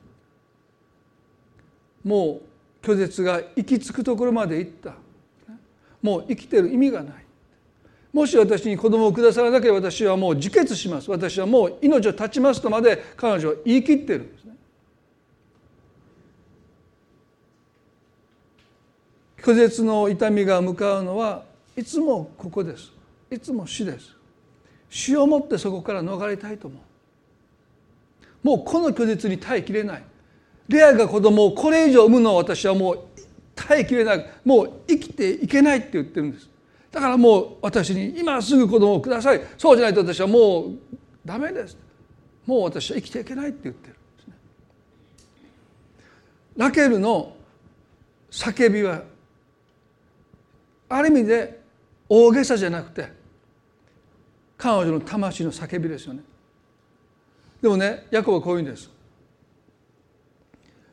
[2.04, 2.40] も
[2.82, 4.94] う拒絶が行き着くところまで行った。
[6.02, 7.23] もう生きてる意味がない。
[8.14, 11.10] もし私に子供をくださらなければ私はもう自決します。
[11.10, 14.54] 私はもう命を絶ちますとまで彼女は言い切ってるんですね。
[19.38, 21.42] 拒絶の痛みが向かうのは
[21.76, 22.92] いつもここです。
[23.32, 24.14] いつも死です。
[24.88, 26.78] 死をもってそこから逃れたいと思
[28.44, 28.46] う。
[28.46, 30.04] もうこの拒絶に耐えきれない。
[30.68, 33.00] レアが子供をこれ以上産むのを私はもう
[33.56, 34.30] 耐えきれない。
[34.44, 36.53] もう生きていけないって言ってるんです。
[36.94, 39.40] だからもう私に今すぐ子供をください。
[39.58, 40.78] そうじゃないと私はもう
[41.26, 41.76] ダメです。
[42.46, 44.34] もう私は生きていけないって言ってるんですね。
[46.56, 47.34] ラケルの
[48.30, 49.02] 叫びは
[50.88, 51.60] ある意味で
[52.08, 53.08] 大げさじゃなくて
[54.56, 56.22] 彼女の魂の叫びですよね。
[57.60, 58.88] でもねヤコブはこういうんです。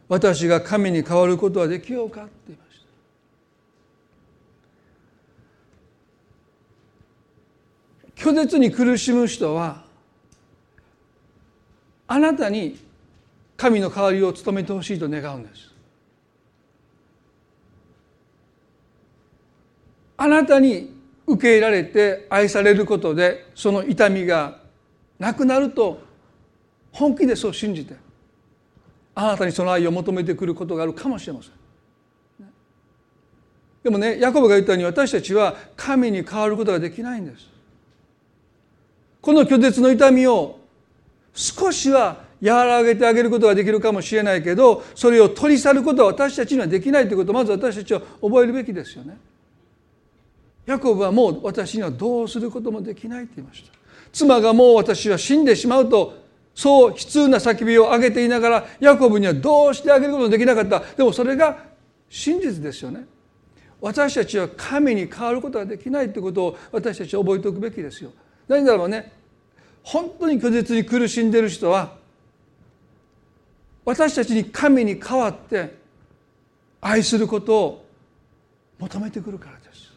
[0.10, 2.70] 私が神に変わることはできようかって言いまし
[8.08, 9.82] た拒絶に苦しむ人は
[12.08, 12.78] あなたに
[13.58, 15.74] 神の代わりを務めてほしいと願うんです
[20.18, 20.96] あなたに
[21.26, 24.60] 受け入れられて愛されることでその痛みが
[25.18, 26.00] なくなると
[26.92, 27.96] 本気でそう信じて
[29.16, 31.52] あなたにその愛を求めてくることがあるかもしれません。
[33.84, 37.51] でもねヤコブが言ったように私たちは神に変わることができないんです。
[39.22, 40.60] この拒絶の痛みを
[41.34, 49.18] 少しは和らげてあげることができるかもしれないけどそれを取り去ることは私たちにはできないということをまず私たちは覚えるべきですよね。
[50.66, 53.72] ヤコブはもう私にはどうすることもできないと言いました。
[54.12, 56.22] 妻がもう私は死んでしまうと
[56.54, 61.66] そう悲痛な叫びを上げていながらヤコブにはどうしてあげることもできなかったでもそれが
[62.10, 63.06] 真実ですよね
[63.80, 68.12] 私たちは神に変わることができないということを私たちは覚えておくべきですよ
[68.52, 69.10] 何だろうね。
[69.82, 71.96] 本当に拒絶に苦しんでいる人は
[73.86, 75.78] 私たちに神に代わって
[76.82, 77.86] 愛することを
[78.78, 79.94] 求めてくるからです。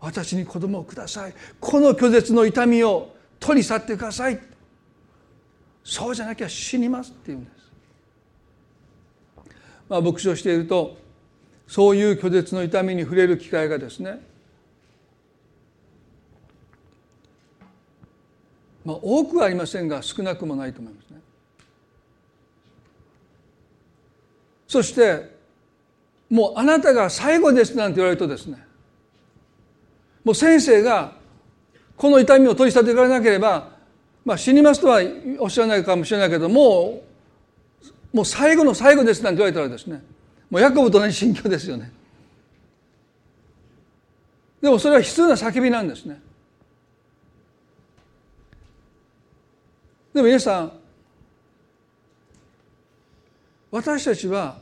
[0.00, 1.34] 私に子供をください。
[1.60, 4.40] この拒絶の痛みを取り去ってください。
[5.84, 7.56] そうじゃなきゃ死にますって言うんです。
[9.90, 10.96] まあ、牧師をしていると
[11.66, 14.31] そういう拒絶の痛みに触れる機会がですね
[18.84, 21.20] まあ多くはありませんが少なくもないと思いますね。
[24.66, 25.30] そして
[26.30, 28.64] もうあなたが最後ですなんて言われるとですね
[30.24, 31.12] もう先生が
[31.96, 33.68] この痛みを取り去っていかれなければ、
[34.24, 35.00] まあ、死にますとは
[35.38, 37.02] おっしゃらないかもしれないけども
[38.12, 40.02] うもう最後の最後ですなんて言われたらですね
[40.48, 41.90] もうヤコブと同じ心境ですよね。
[44.60, 46.20] でもそれは悲痛な叫びなんですね。
[50.12, 50.72] でも皆さん
[53.70, 54.58] 私たちは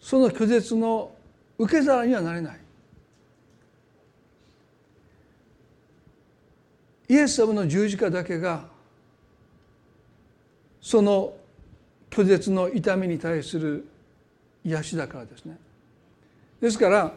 [0.00, 1.10] その拒絶の
[1.58, 2.60] 受け皿にはなれない。
[7.08, 8.66] イエス様の十字架だけが
[10.80, 11.32] その
[12.10, 13.88] 拒絶の痛みに対する
[14.64, 15.58] 癒しだからですね。
[16.60, 17.12] ですから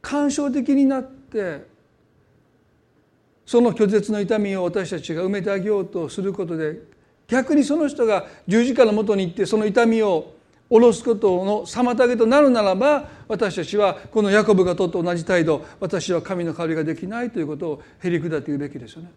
[0.00, 1.66] 感傷的になって
[3.46, 6.80] その拒絶の痛みを私たちが埋めてあげようとすることで
[7.28, 10.34] 逆にその人が十字架のもとに行ってその痛みを
[10.68, 19.10] 下ろすことの妨げとなるならば私たちはこのヤコブがとって同じ態度私は神の代わりができないということをへり下って言うべきですよね。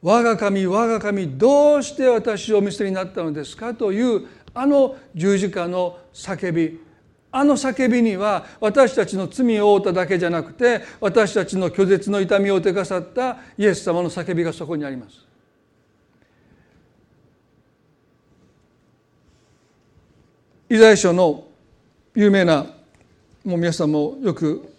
[0.00, 6.80] 我が神我が神どうして私をお見捨てになったのですかというあの十字架の叫び
[7.30, 15.26] あの叫びには私たちの罪を負っただけじゃなくて私たちの拒絶の痛みを手かさったイエス様の叫びがそこにあります。
[20.70, 21.44] イザヤ書の
[22.14, 22.66] 有名な
[23.44, 24.70] もう皆さんもよく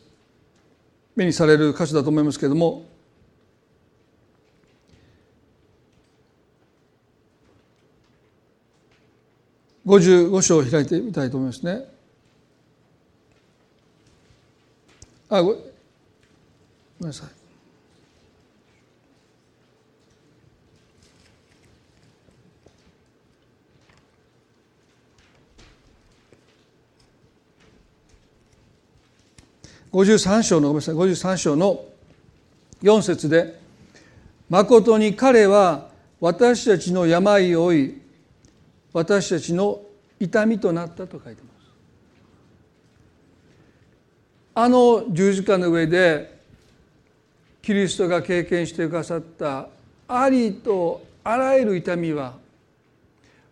[1.15, 2.85] 目にされる箇所だと思いますけれども
[9.85, 11.98] 55章を開いてみたいと思いますね。
[15.29, 17.39] あごめんなさい。
[29.91, 31.83] 53章のごめんなさい53章の
[32.83, 33.59] 4節で
[34.49, 38.01] 「まことに彼は私たちの病を負い
[38.93, 39.81] 私たちの
[40.19, 41.58] 痛みとなった」と書いてます。
[44.61, 46.37] あの十字架の上で
[47.61, 49.69] キリストが経験してくださった
[50.05, 52.33] ありとあらゆる痛みは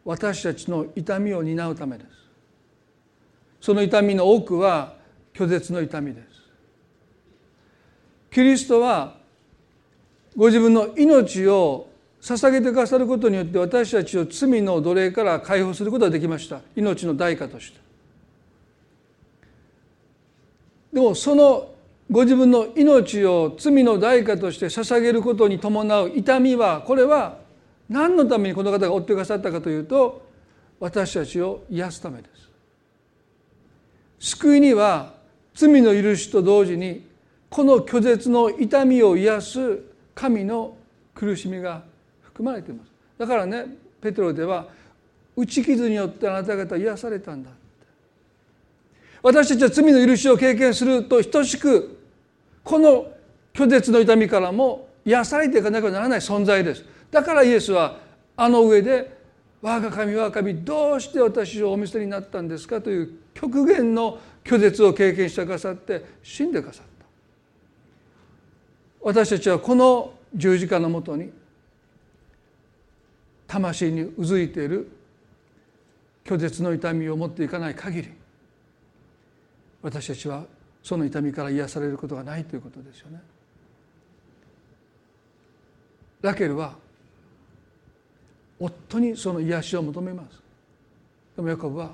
[0.03, 2.09] 私たちの痛みを担うためです。
[3.61, 4.95] その痛みの多くは
[5.33, 6.27] 拒絶の痛みです。
[8.29, 9.15] キリストは
[10.35, 11.87] ご自分の命を
[12.21, 16.59] 捧げてくださることによって私たちを罪の奴隷から解放することができました。
[16.75, 17.86] 命の代価として。
[20.97, 21.75] でもその
[22.09, 27.37] ご自分の命を罪の代価として捧げることに伴う痛みはこれは
[27.87, 30.25] 何のためにこの方が追ってくださったかというと
[30.79, 32.27] 私たちを癒すためで
[34.19, 34.31] す。
[34.31, 35.13] 救いには
[35.53, 37.05] 罪の許しと同時に
[37.47, 39.79] この拒絶の痛みを癒す
[40.15, 40.75] 神の
[41.13, 41.83] 苦しみが
[42.23, 42.91] 含まれています。
[43.19, 43.67] だからね
[44.01, 44.65] ペテロでは
[45.35, 47.51] 打ち傷によってあなた方癒されたんだ
[49.22, 51.99] 私たちは罪の許しを経験すると等しく
[52.63, 53.07] この
[53.53, 57.97] 拒絶の痛みからも癒されていかなければならない存在ですだからイエスは
[58.36, 59.18] あの上で
[59.61, 67.05] 「我が神我が神どうして私をお見せになったんですか?」という極限の拒絶を経験してくださって死んでくださった
[69.01, 71.32] 私たちはこの十字架のもとに
[73.47, 74.89] 魂にうずいている
[76.26, 78.09] 拒絶の痛みを持っていかない限り
[79.88, 80.43] 私たちは
[80.83, 83.21] その痛みから癒されることがないということですよね。
[86.21, 86.75] ラケルは
[88.59, 90.41] 夫にその癒しを求めます。
[91.38, 91.91] でもヤコブは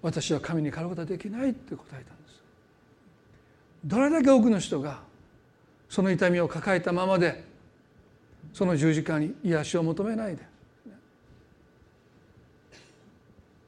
[0.00, 2.40] 私は神に狩ることはできないって答えたんです。
[3.84, 5.00] どれだけ多くの人が
[5.88, 7.42] その痛みを抱えたままで
[8.54, 10.42] その十字架に癒しを求めないで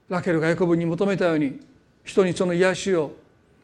[0.08, 1.60] ラケルがヤコブに求めたように
[2.04, 3.12] 人にその癒しを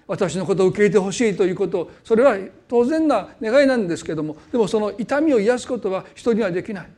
[0.08, 2.36] 私のことを受け入れてほしいということそれは
[2.68, 6.90] 当然な願いなんですけどもでもその痛みを癒すことは人にはできない。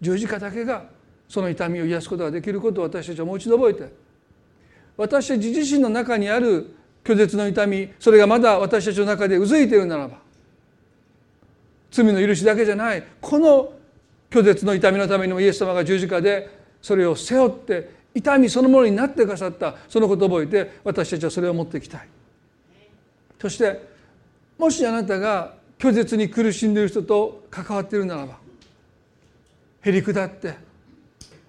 [0.00, 0.84] 十字架だけが
[1.28, 3.92] その痛みを癒すことができることを私たちはもう一度覚えて
[4.96, 10.18] 私たち自身の中にある拒絶の痛みそれがまだ私たちの中でうずいているならば
[11.90, 13.72] 罪の許しだけじゃないこの
[14.30, 16.50] 拒絶の痛みのためにもイエス様が十字架で
[16.82, 22.08] それを背負って痛みそのものになってくださったそのことを覚えて私たちはそれを持っていきたい
[23.38, 23.86] そして
[24.56, 28.38] もしあなたが拒絶に苦しんでいる人と関わっているならば
[29.82, 30.54] へり下って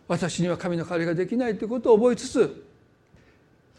[0.10, 2.66] 私には神の代わりができないということを覚えつつ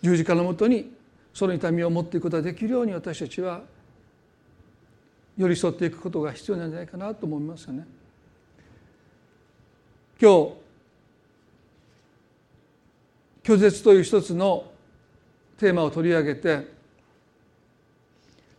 [0.01, 0.91] 十字架のもとに
[1.35, 3.61] その痛みを持っていくことができるように私たちは
[5.37, 7.87] 寄り添っていくことが必要なんじゃないかなと思いますよね。
[10.21, 10.68] 今日
[13.49, 14.71] 拒絶という一つの
[15.57, 16.67] テーマを取り上げて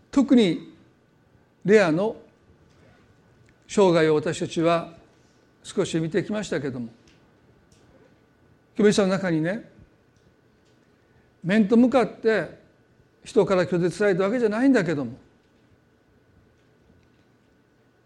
[0.09, 0.73] 特に
[1.63, 2.15] レアの
[3.67, 4.91] 生涯を私たちは
[5.61, 6.89] 少し見てきましたけども
[8.75, 9.69] キリストの中にね
[11.43, 12.57] 面と向かって
[13.23, 15.11] 人から拒絶されたわけじゃないんだけども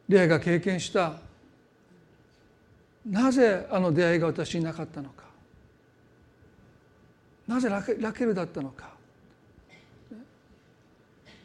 [0.09, 1.13] レアが経験した
[3.09, 5.22] なぜあの出会いが私になかったのか。
[7.47, 7.81] なぜラ
[8.13, 8.93] ケルだったのか。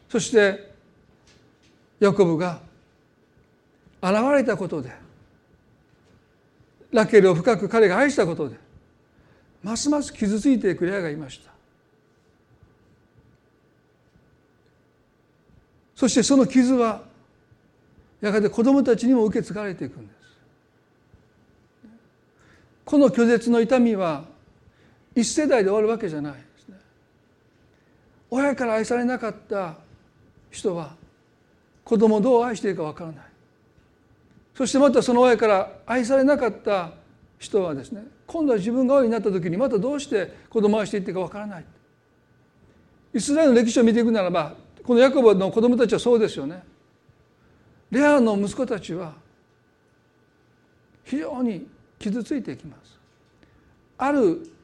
[0.09, 0.72] そして
[2.01, 2.61] ヤコブが
[4.01, 4.90] 現れたことで
[6.90, 8.57] ラケルを深く彼が愛したことで
[9.62, 11.51] ますます傷ついていくレアがいました。
[15.94, 17.03] そしてその傷は
[18.20, 20.18] やがて子供たちにも受け継がれていくんです。
[22.84, 24.24] この拒絶の痛みは
[25.18, 26.34] 一世代で終わるわけじゃない
[28.30, 29.74] 親から愛されなかった
[30.48, 30.94] 人は
[31.82, 33.24] 子供をどう愛していいかわからない。
[34.54, 36.92] そしてまたその親から愛されなかった
[37.38, 41.64] 人はですね今度は自分が親になった時にまたどうして子供を愛していっていいかわからない。
[43.14, 44.54] イスラエルの歴史を見ていくならば
[44.84, 46.62] このヤコブの子供たちはそうですよね。
[47.90, 49.14] レアの息子たちは
[51.02, 51.66] 非常に
[51.98, 52.98] 傷ついていきます。
[53.96, 54.57] ある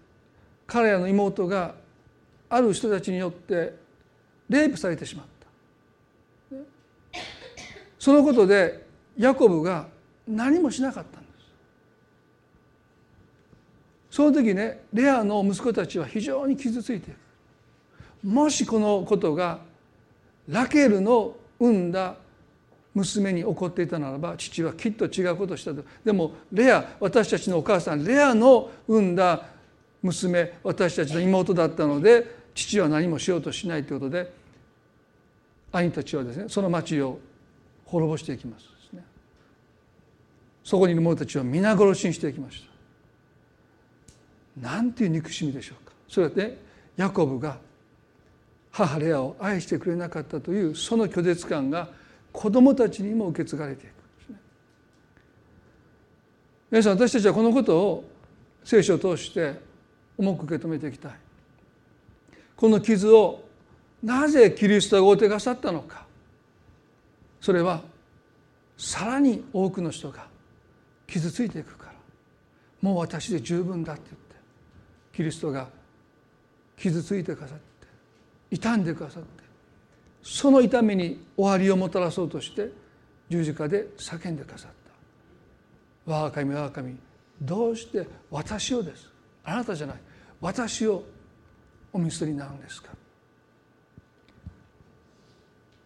[0.66, 1.74] 彼らの妹が
[2.48, 3.74] ある人たちによって
[4.48, 5.34] レイプされてしまった。
[7.98, 8.84] そのことで
[9.16, 9.86] ヤコブが
[10.28, 11.28] 何もしなかったんで
[14.10, 14.16] す。
[14.16, 17.18] その時ねレアの息子たちは非常に傷ついている
[18.22, 19.58] もしこのことが
[20.48, 22.16] ラケルの産んだ
[22.94, 25.84] 娘に起こっていたならば父はきっと違うことをしたと。
[26.04, 29.46] でもレア私たちのお母さんレアの産んだ
[30.04, 34.32] 娘私たちの妹だったので父は何もしようとしないということで
[35.72, 37.18] 兄たちはですねその町を
[37.86, 39.02] 滅ぼしていきますね。
[40.62, 42.62] そこにいる者たちを皆殺しにしていきまし
[44.60, 44.68] た。
[44.68, 45.92] なんていう憎しみでしょうか。
[46.08, 46.58] それで、ね、
[46.96, 47.58] ヤコブが
[48.70, 51.88] 母レアを愛してくれなかったというその拒絶感が
[52.32, 53.94] 子供たちにも受け継がれていく
[56.70, 58.04] 皆さん私たちはこのことを
[58.64, 59.54] 聖書を通して
[60.16, 61.12] 重く受け止めていきたい。
[62.56, 63.44] この傷を
[64.02, 66.06] なぜキリストがお手がさったのか。
[67.40, 67.82] それは
[68.76, 70.26] さらに多くの人が
[71.06, 71.94] 傷ついていくから。
[72.84, 74.36] もう私で十分だって言って
[75.14, 75.68] キリストが
[76.76, 77.64] 傷ついてくださって
[78.54, 79.28] 傷んでくださって
[80.22, 82.70] その痛みに終わりをもたらそうとして
[83.30, 84.70] 十字架で叫んでくださっ
[86.04, 86.94] た「我が神我が神
[87.40, 89.08] どうして私をです
[89.44, 89.96] あなたじゃない。
[90.40, 91.04] 私を
[91.92, 92.90] お見捨てになるんですか?」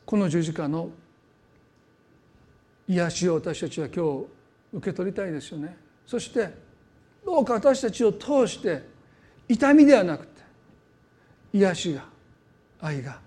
[0.07, 0.91] この十字架の
[2.89, 4.27] 癒しを私たちは今日
[4.73, 5.77] 受け取りたいですよね。
[6.07, 6.51] そして
[7.25, 8.83] どうか私たちを通して
[9.49, 10.43] 痛みではなくて
[11.53, 12.05] 癒しが
[12.81, 13.21] 愛が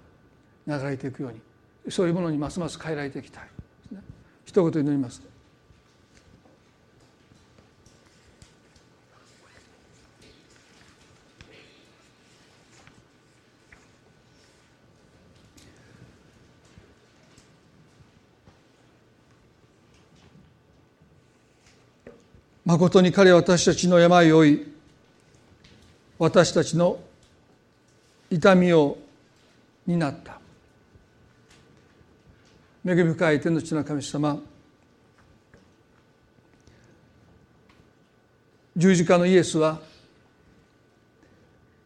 [0.66, 3.50] 流れていくようにそういうものにますます変えられていきたいで
[3.90, 4.02] すね。
[4.46, 5.31] 一言祈ります。
[22.72, 24.74] まことに彼は私たちの病を負い
[26.18, 26.98] 私たちの
[28.30, 28.98] 痛みを
[29.86, 30.40] 担った。
[32.86, 34.40] 恵み深い天の地の神様
[38.78, 39.82] 十字架のイエスは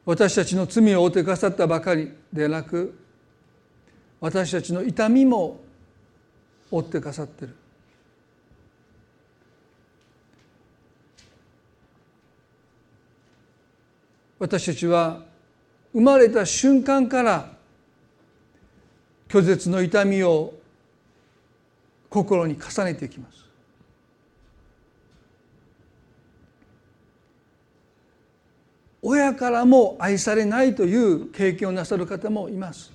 [0.06, 2.96] 私たちの罪を負ってくださったばかりでなく
[4.22, 5.62] 私たちの痛みも
[6.70, 7.56] 負ってくださってる。
[14.40, 15.24] 私たちは
[15.94, 17.52] 生まれた瞬間から
[19.30, 20.54] 拒絶の痛みを
[22.10, 23.46] 心に重ねていきます。
[29.02, 32.92] 親からも愛されないという経験をなさる方もいます。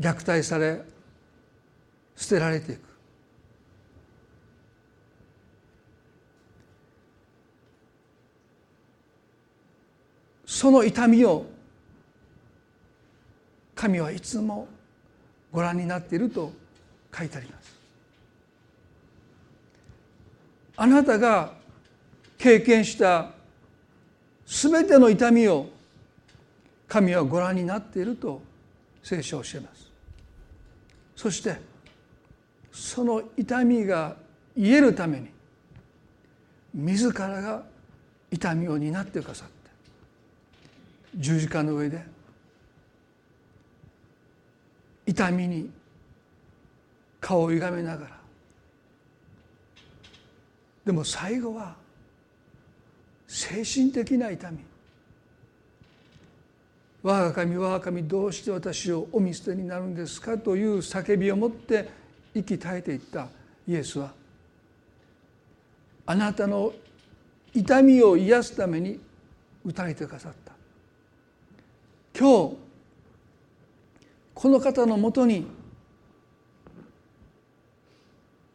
[0.00, 0.82] 虐待され
[2.16, 2.87] 捨てられていく。
[10.48, 11.44] その痛みを
[13.74, 14.66] 神はいつも
[15.52, 16.50] ご覧になっていると
[17.14, 17.78] 書いてあります。
[20.74, 21.52] あなたが
[22.38, 23.30] 経験した
[24.46, 25.68] すべての痛みを
[26.88, 28.40] 神はご覧になっていると
[29.02, 29.90] 聖書を教えます。
[31.14, 31.58] そして
[32.72, 34.16] その痛みが
[34.56, 35.28] 癒えるために
[36.72, 37.62] 自らが
[38.30, 39.57] 痛みを担ってくださった。
[41.18, 42.02] 十字架の上で
[45.06, 45.70] 痛みに
[47.20, 48.18] 顔を歪めながら。
[50.84, 51.74] でも最後は
[53.26, 54.58] 精神的な痛み。
[57.02, 61.88] 我が神我が神どうして私をお見捨てになるんですかという叫びを持って
[62.34, 63.28] 息絶えていった。
[63.66, 64.12] イエスは
[66.06, 66.72] あなたの
[67.52, 68.98] 痛みを癒すために
[69.64, 70.47] 打たれてくださった。
[72.18, 72.56] 今日
[74.34, 75.46] この方のもとに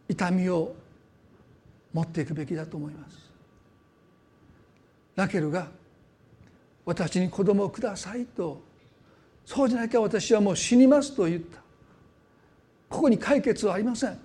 [0.10, 0.76] 痛みを
[1.94, 3.32] 持っていくべきだと思います。
[5.16, 5.68] ラケルが
[6.84, 8.62] 私に子供をくださいと
[9.46, 11.62] そうじゃなきゃ私はもう死にますと言った。
[12.90, 14.20] ここに解決はありません。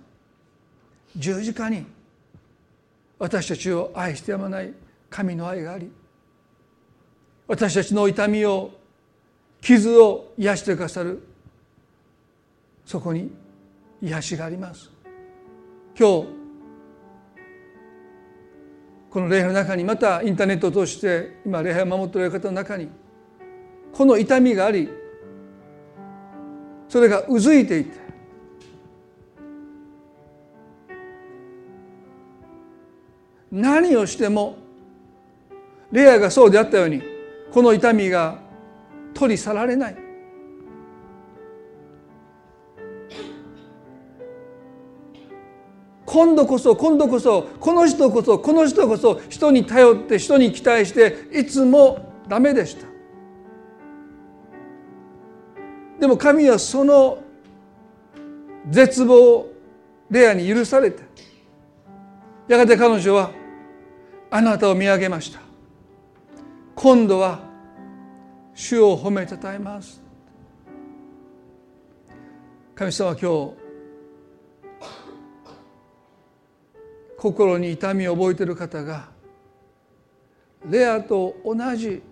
[1.17, 1.87] 十字架に
[3.21, 4.73] 私たちを愛してやまない
[5.09, 5.91] 神の愛があり
[7.47, 8.78] 私たちの痛みを
[9.61, 11.23] 傷を癒してくださる。
[12.85, 13.31] そこに
[14.01, 14.91] 癒しがあります。
[15.99, 16.39] 今日
[19.11, 22.89] この礼拝の中にまたインターネットを通して今礼拝を守っておられる方の中に
[23.93, 24.89] この痛みがあり
[26.89, 27.91] それがうずいていて
[33.51, 34.57] 何をしても
[35.91, 37.03] レアがそうであったように
[37.51, 38.39] この痛みが
[39.15, 39.97] 取り去られない。
[46.07, 51.99] 今度こそ今度こそこの人こそこの人こそ人に頼って人に期待していつも
[52.29, 52.87] ダメでした。
[56.01, 57.19] でも神はその
[58.69, 59.53] 絶望を
[60.11, 61.03] レアに許されて
[62.47, 63.31] やがて彼女は
[64.31, 65.41] あなたを見上げました。
[66.75, 67.48] 今度は
[68.59, 70.03] 主を褒めたたえます。
[72.75, 73.53] 神様今日
[77.17, 79.11] 心に痛みを覚えている方が
[80.69, 82.03] レアと同じ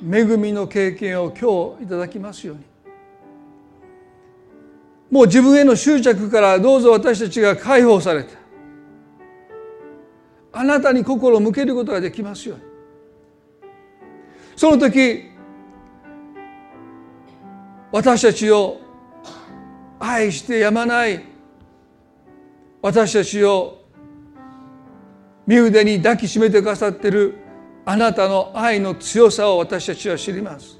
[0.00, 2.62] 恵みの経験を今日いただきますように。
[5.10, 8.30] もう自分への執着からどうぞ私たちが解放されて
[10.52, 12.64] あなたに心を向けることができますように。
[14.54, 15.33] その時
[17.94, 18.80] 私たちを
[20.00, 21.24] 愛してやまない
[22.82, 23.84] 私たちを
[25.46, 27.36] 身腕に抱きしめてくださっている
[27.84, 30.76] あなたの愛の強さを私たちは知ります。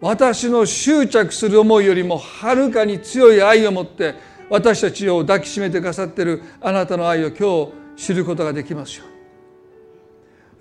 [0.00, 4.14] 私の執着する思いよりもはるかに強い愛を持って
[4.48, 9.06] 私たちを抱きしめてくださっているあなたの愛を今日知ることができますよ。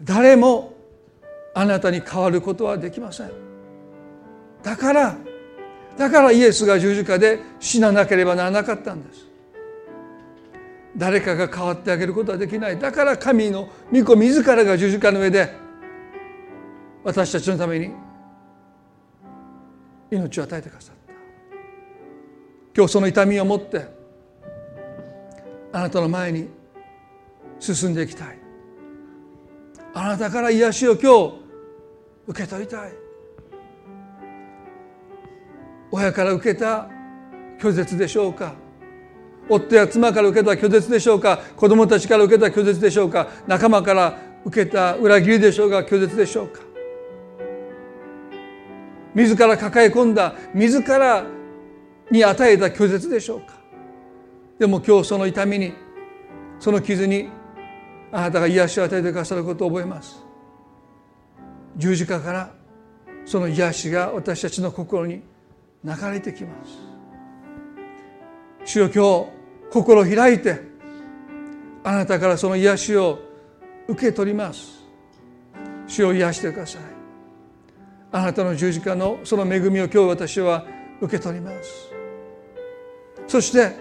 [0.01, 0.73] 誰も
[1.53, 3.46] あなたに変わることはできません。
[4.63, 5.17] だから
[5.97, 9.27] だからイエスが十字架で死ななければならなかったんです。
[10.95, 12.79] 誰かが変わってあげることはできない。
[12.79, 15.51] だから神の御子自らが十字架の上で
[17.03, 17.91] 私たちのために
[20.11, 21.13] 命を与えてくださった。
[22.75, 23.87] 今日その痛みを持って
[25.71, 26.47] あなたの前に
[27.59, 28.37] 進んでいきたい。
[29.95, 31.33] あなたから癒しを今日
[32.27, 33.06] 受け取りたい。
[35.91, 36.89] 親から受けた
[37.59, 38.53] 拒絶でしょうか？
[39.49, 41.37] 夫や妻から受けた拒絶でしょうか？
[41.55, 43.27] 子供たちから受けた拒絶でしょうか？
[43.47, 45.79] 仲間から受けた裏切りでしょうか？
[45.79, 46.61] 拒絶でしょうか？
[49.15, 51.25] 自ら抱え込んだ自ら
[52.11, 53.57] に与えた拒絶でしょうか？
[54.59, 55.73] でも今日その痛みに
[56.59, 57.29] その傷に
[58.11, 60.23] あなたが癒しを与えてくださることを覚えます。
[61.77, 62.51] 十字架から
[63.25, 65.21] その癒しが私たちの心に
[65.87, 66.77] 流れてきます。
[68.65, 70.59] 主よ今日心を開いて
[71.81, 73.19] あなたからその癒しを
[73.87, 74.83] 受け取ります。
[75.87, 76.81] 主を癒してください。
[78.11, 80.65] あなたの十字架のその恵みを今日私は
[80.99, 81.89] 受け取ります。
[83.25, 83.71] そして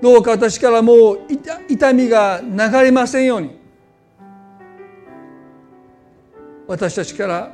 [0.00, 1.20] どうか私からもう
[1.68, 3.58] 痛みが流れませんように
[6.68, 7.52] 私たちから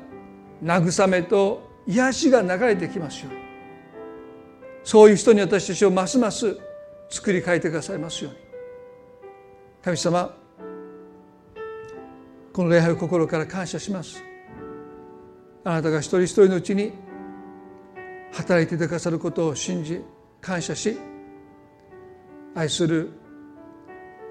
[0.63, 3.44] 慰めと癒しが流れてきますように。
[4.85, 6.59] そういう人に私たちをますます
[7.09, 8.39] 作り変えてくださいますように。
[9.83, 10.35] 神様
[12.53, 14.23] この礼拝を心から感謝します。
[15.65, 16.93] あなたが一人一人のうちに
[18.33, 20.03] 働いてくださることを信じ
[20.41, 20.97] 感謝し
[22.55, 23.11] 愛する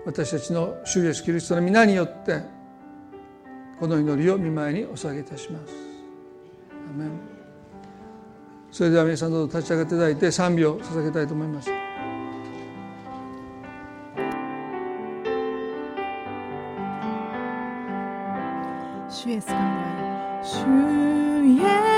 [0.05, 2.41] 私たちの主イエスキリストの皆によって
[3.79, 7.32] この祈りを見舞いにお捧げいたします。
[8.73, 11.69] それでは皆さんどうぞ立ち上がっていただいて賛美を捧げたいと思います。
[19.11, 19.59] 主イエス神
[20.75, 21.92] の愛主イエス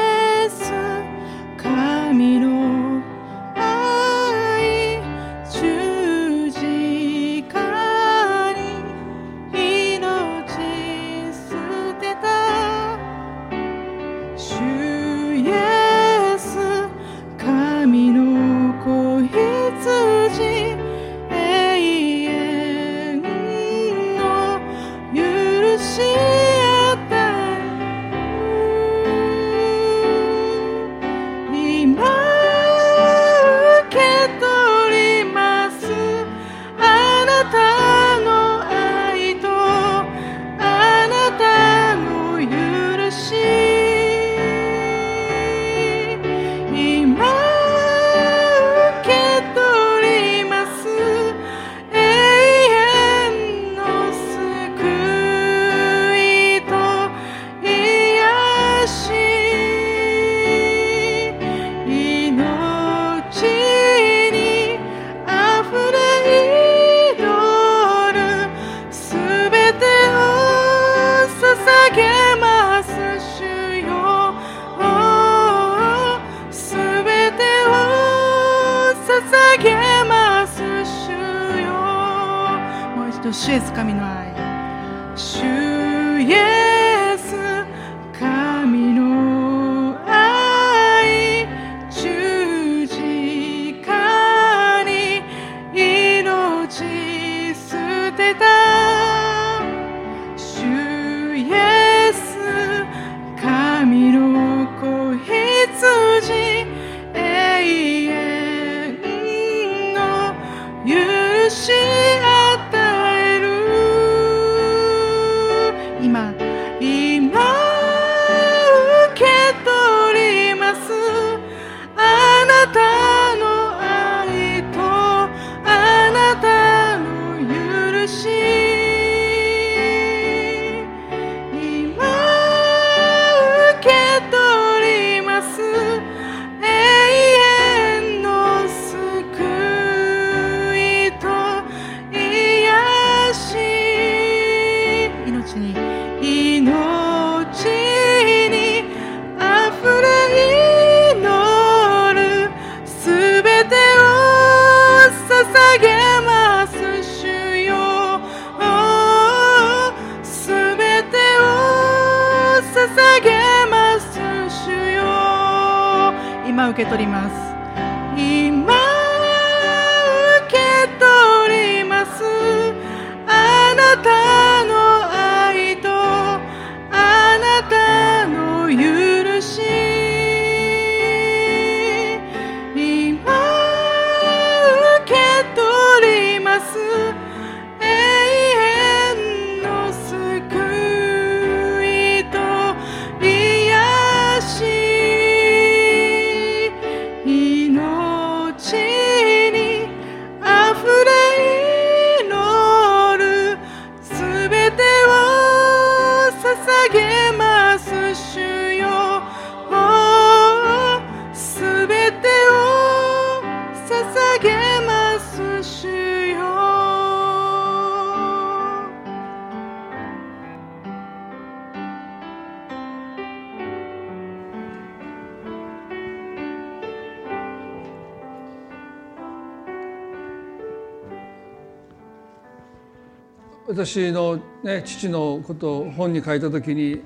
[233.86, 237.02] 私の、ね、父のことを本に書いた時に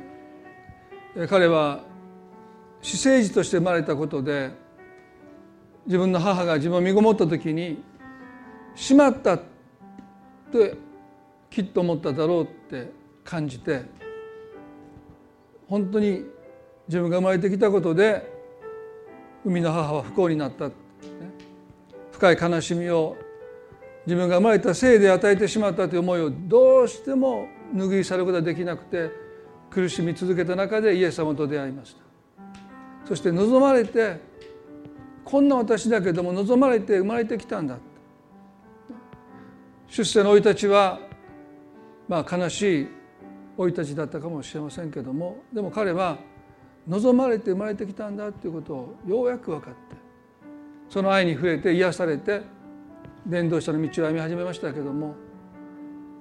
[1.27, 1.83] 彼は
[2.81, 4.51] 私生児として生まれたことで
[5.85, 7.83] 自分の母が自分を身ごもった時に
[8.75, 9.41] 「しまった」っ
[10.53, 10.75] て
[11.49, 12.89] きっと思っただろうって
[13.25, 13.81] 感じて
[15.67, 16.23] 本当に
[16.87, 18.25] 自分が生まれてきたことで
[19.43, 20.69] 生みの母は不幸になった、
[22.11, 23.15] 深い悲しみを
[24.09, 29.11] 自分が生まれたせいで与えてしまったという思いをどうしても拭い去ることができなくて
[29.69, 32.01] 苦しみ続けた中でイエス様と出会いました。
[33.07, 34.19] そして望まれて
[35.23, 37.77] こんな私だけども望まれて生まれてきたんだ。
[39.89, 40.99] 出世の生い立ちは
[42.07, 42.87] まあ悲しい
[43.57, 46.17] 生い立ちだったかもしれませんけどもでも彼は
[46.87, 49.77] 望まれて生まれてきたんだということをようやく分かって
[50.89, 52.57] その愛に触れて癒されて
[53.25, 55.15] 伝道者の道を歩み始めましたけども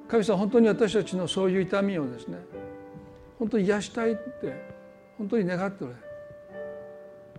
[0.08, 2.38] 神様本当に私たちのそういう痛みをですね
[3.38, 4.76] 本当に癒したいって
[5.16, 6.08] 本当に願っておられる。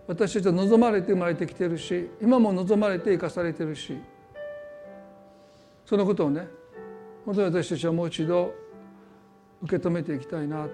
[0.06, 3.96] 私たちは望まれて生まれてきてるし今も望まれて生かされてるし
[5.84, 6.48] そのことをね
[7.24, 8.52] 本当に私たちはもう一度
[9.62, 10.66] 受け止めていきたいな。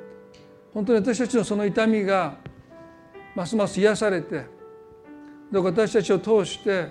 [0.72, 2.36] 本当に私たちのその痛みが
[3.34, 4.44] ますます癒されて
[5.50, 6.88] どうか私たちを通して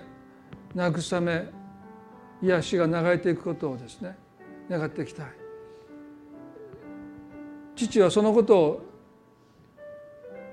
[0.75, 1.45] 慰め
[2.41, 4.17] 癒しが流れていくことをですね
[4.69, 5.25] 願っていきたい。
[7.75, 8.81] 父はそのことを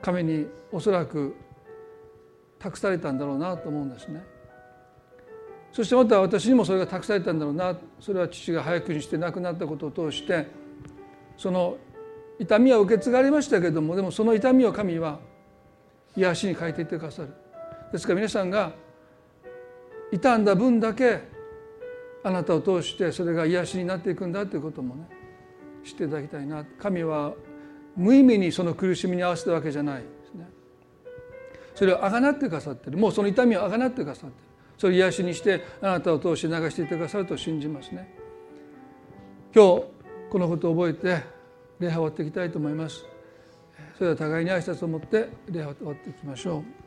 [0.00, 1.34] 神におそらく
[2.58, 4.24] 託されたんだろうなと思うんですね。
[5.72, 7.76] そしてまた私にもそれが託されたんだろうな。
[8.00, 10.46] それは父が早くにして亡くなったことを通して
[11.36, 11.76] その
[12.38, 15.20] 痛みは受け継がれましたけれどもでもその痛みを神は
[16.16, 17.28] 癒しに変えていってくださる。
[17.92, 18.72] ですから皆さんが
[20.10, 21.31] 傷んだ分だけ
[22.24, 25.08] あなたを通してそれが癒しになっていくんだということもね
[25.84, 26.64] 知っていただきたいな。
[26.78, 27.34] 神は
[27.96, 30.48] 無意味にその苦しみに合わせたわけじゃないですね。
[31.74, 32.98] それをあがなってくださってる。
[32.98, 34.44] もうその痛みをあがなってくださってる。
[34.78, 38.14] それを癒しにしてあなたを通して流していってくださると信じますね。
[39.54, 39.84] 今日
[40.30, 41.22] このことを覚えて
[41.80, 43.04] 礼拝を終わっていきたいと思います。
[43.98, 46.81] それでは互いに挨拶を持って礼拝を終わっていきましょう。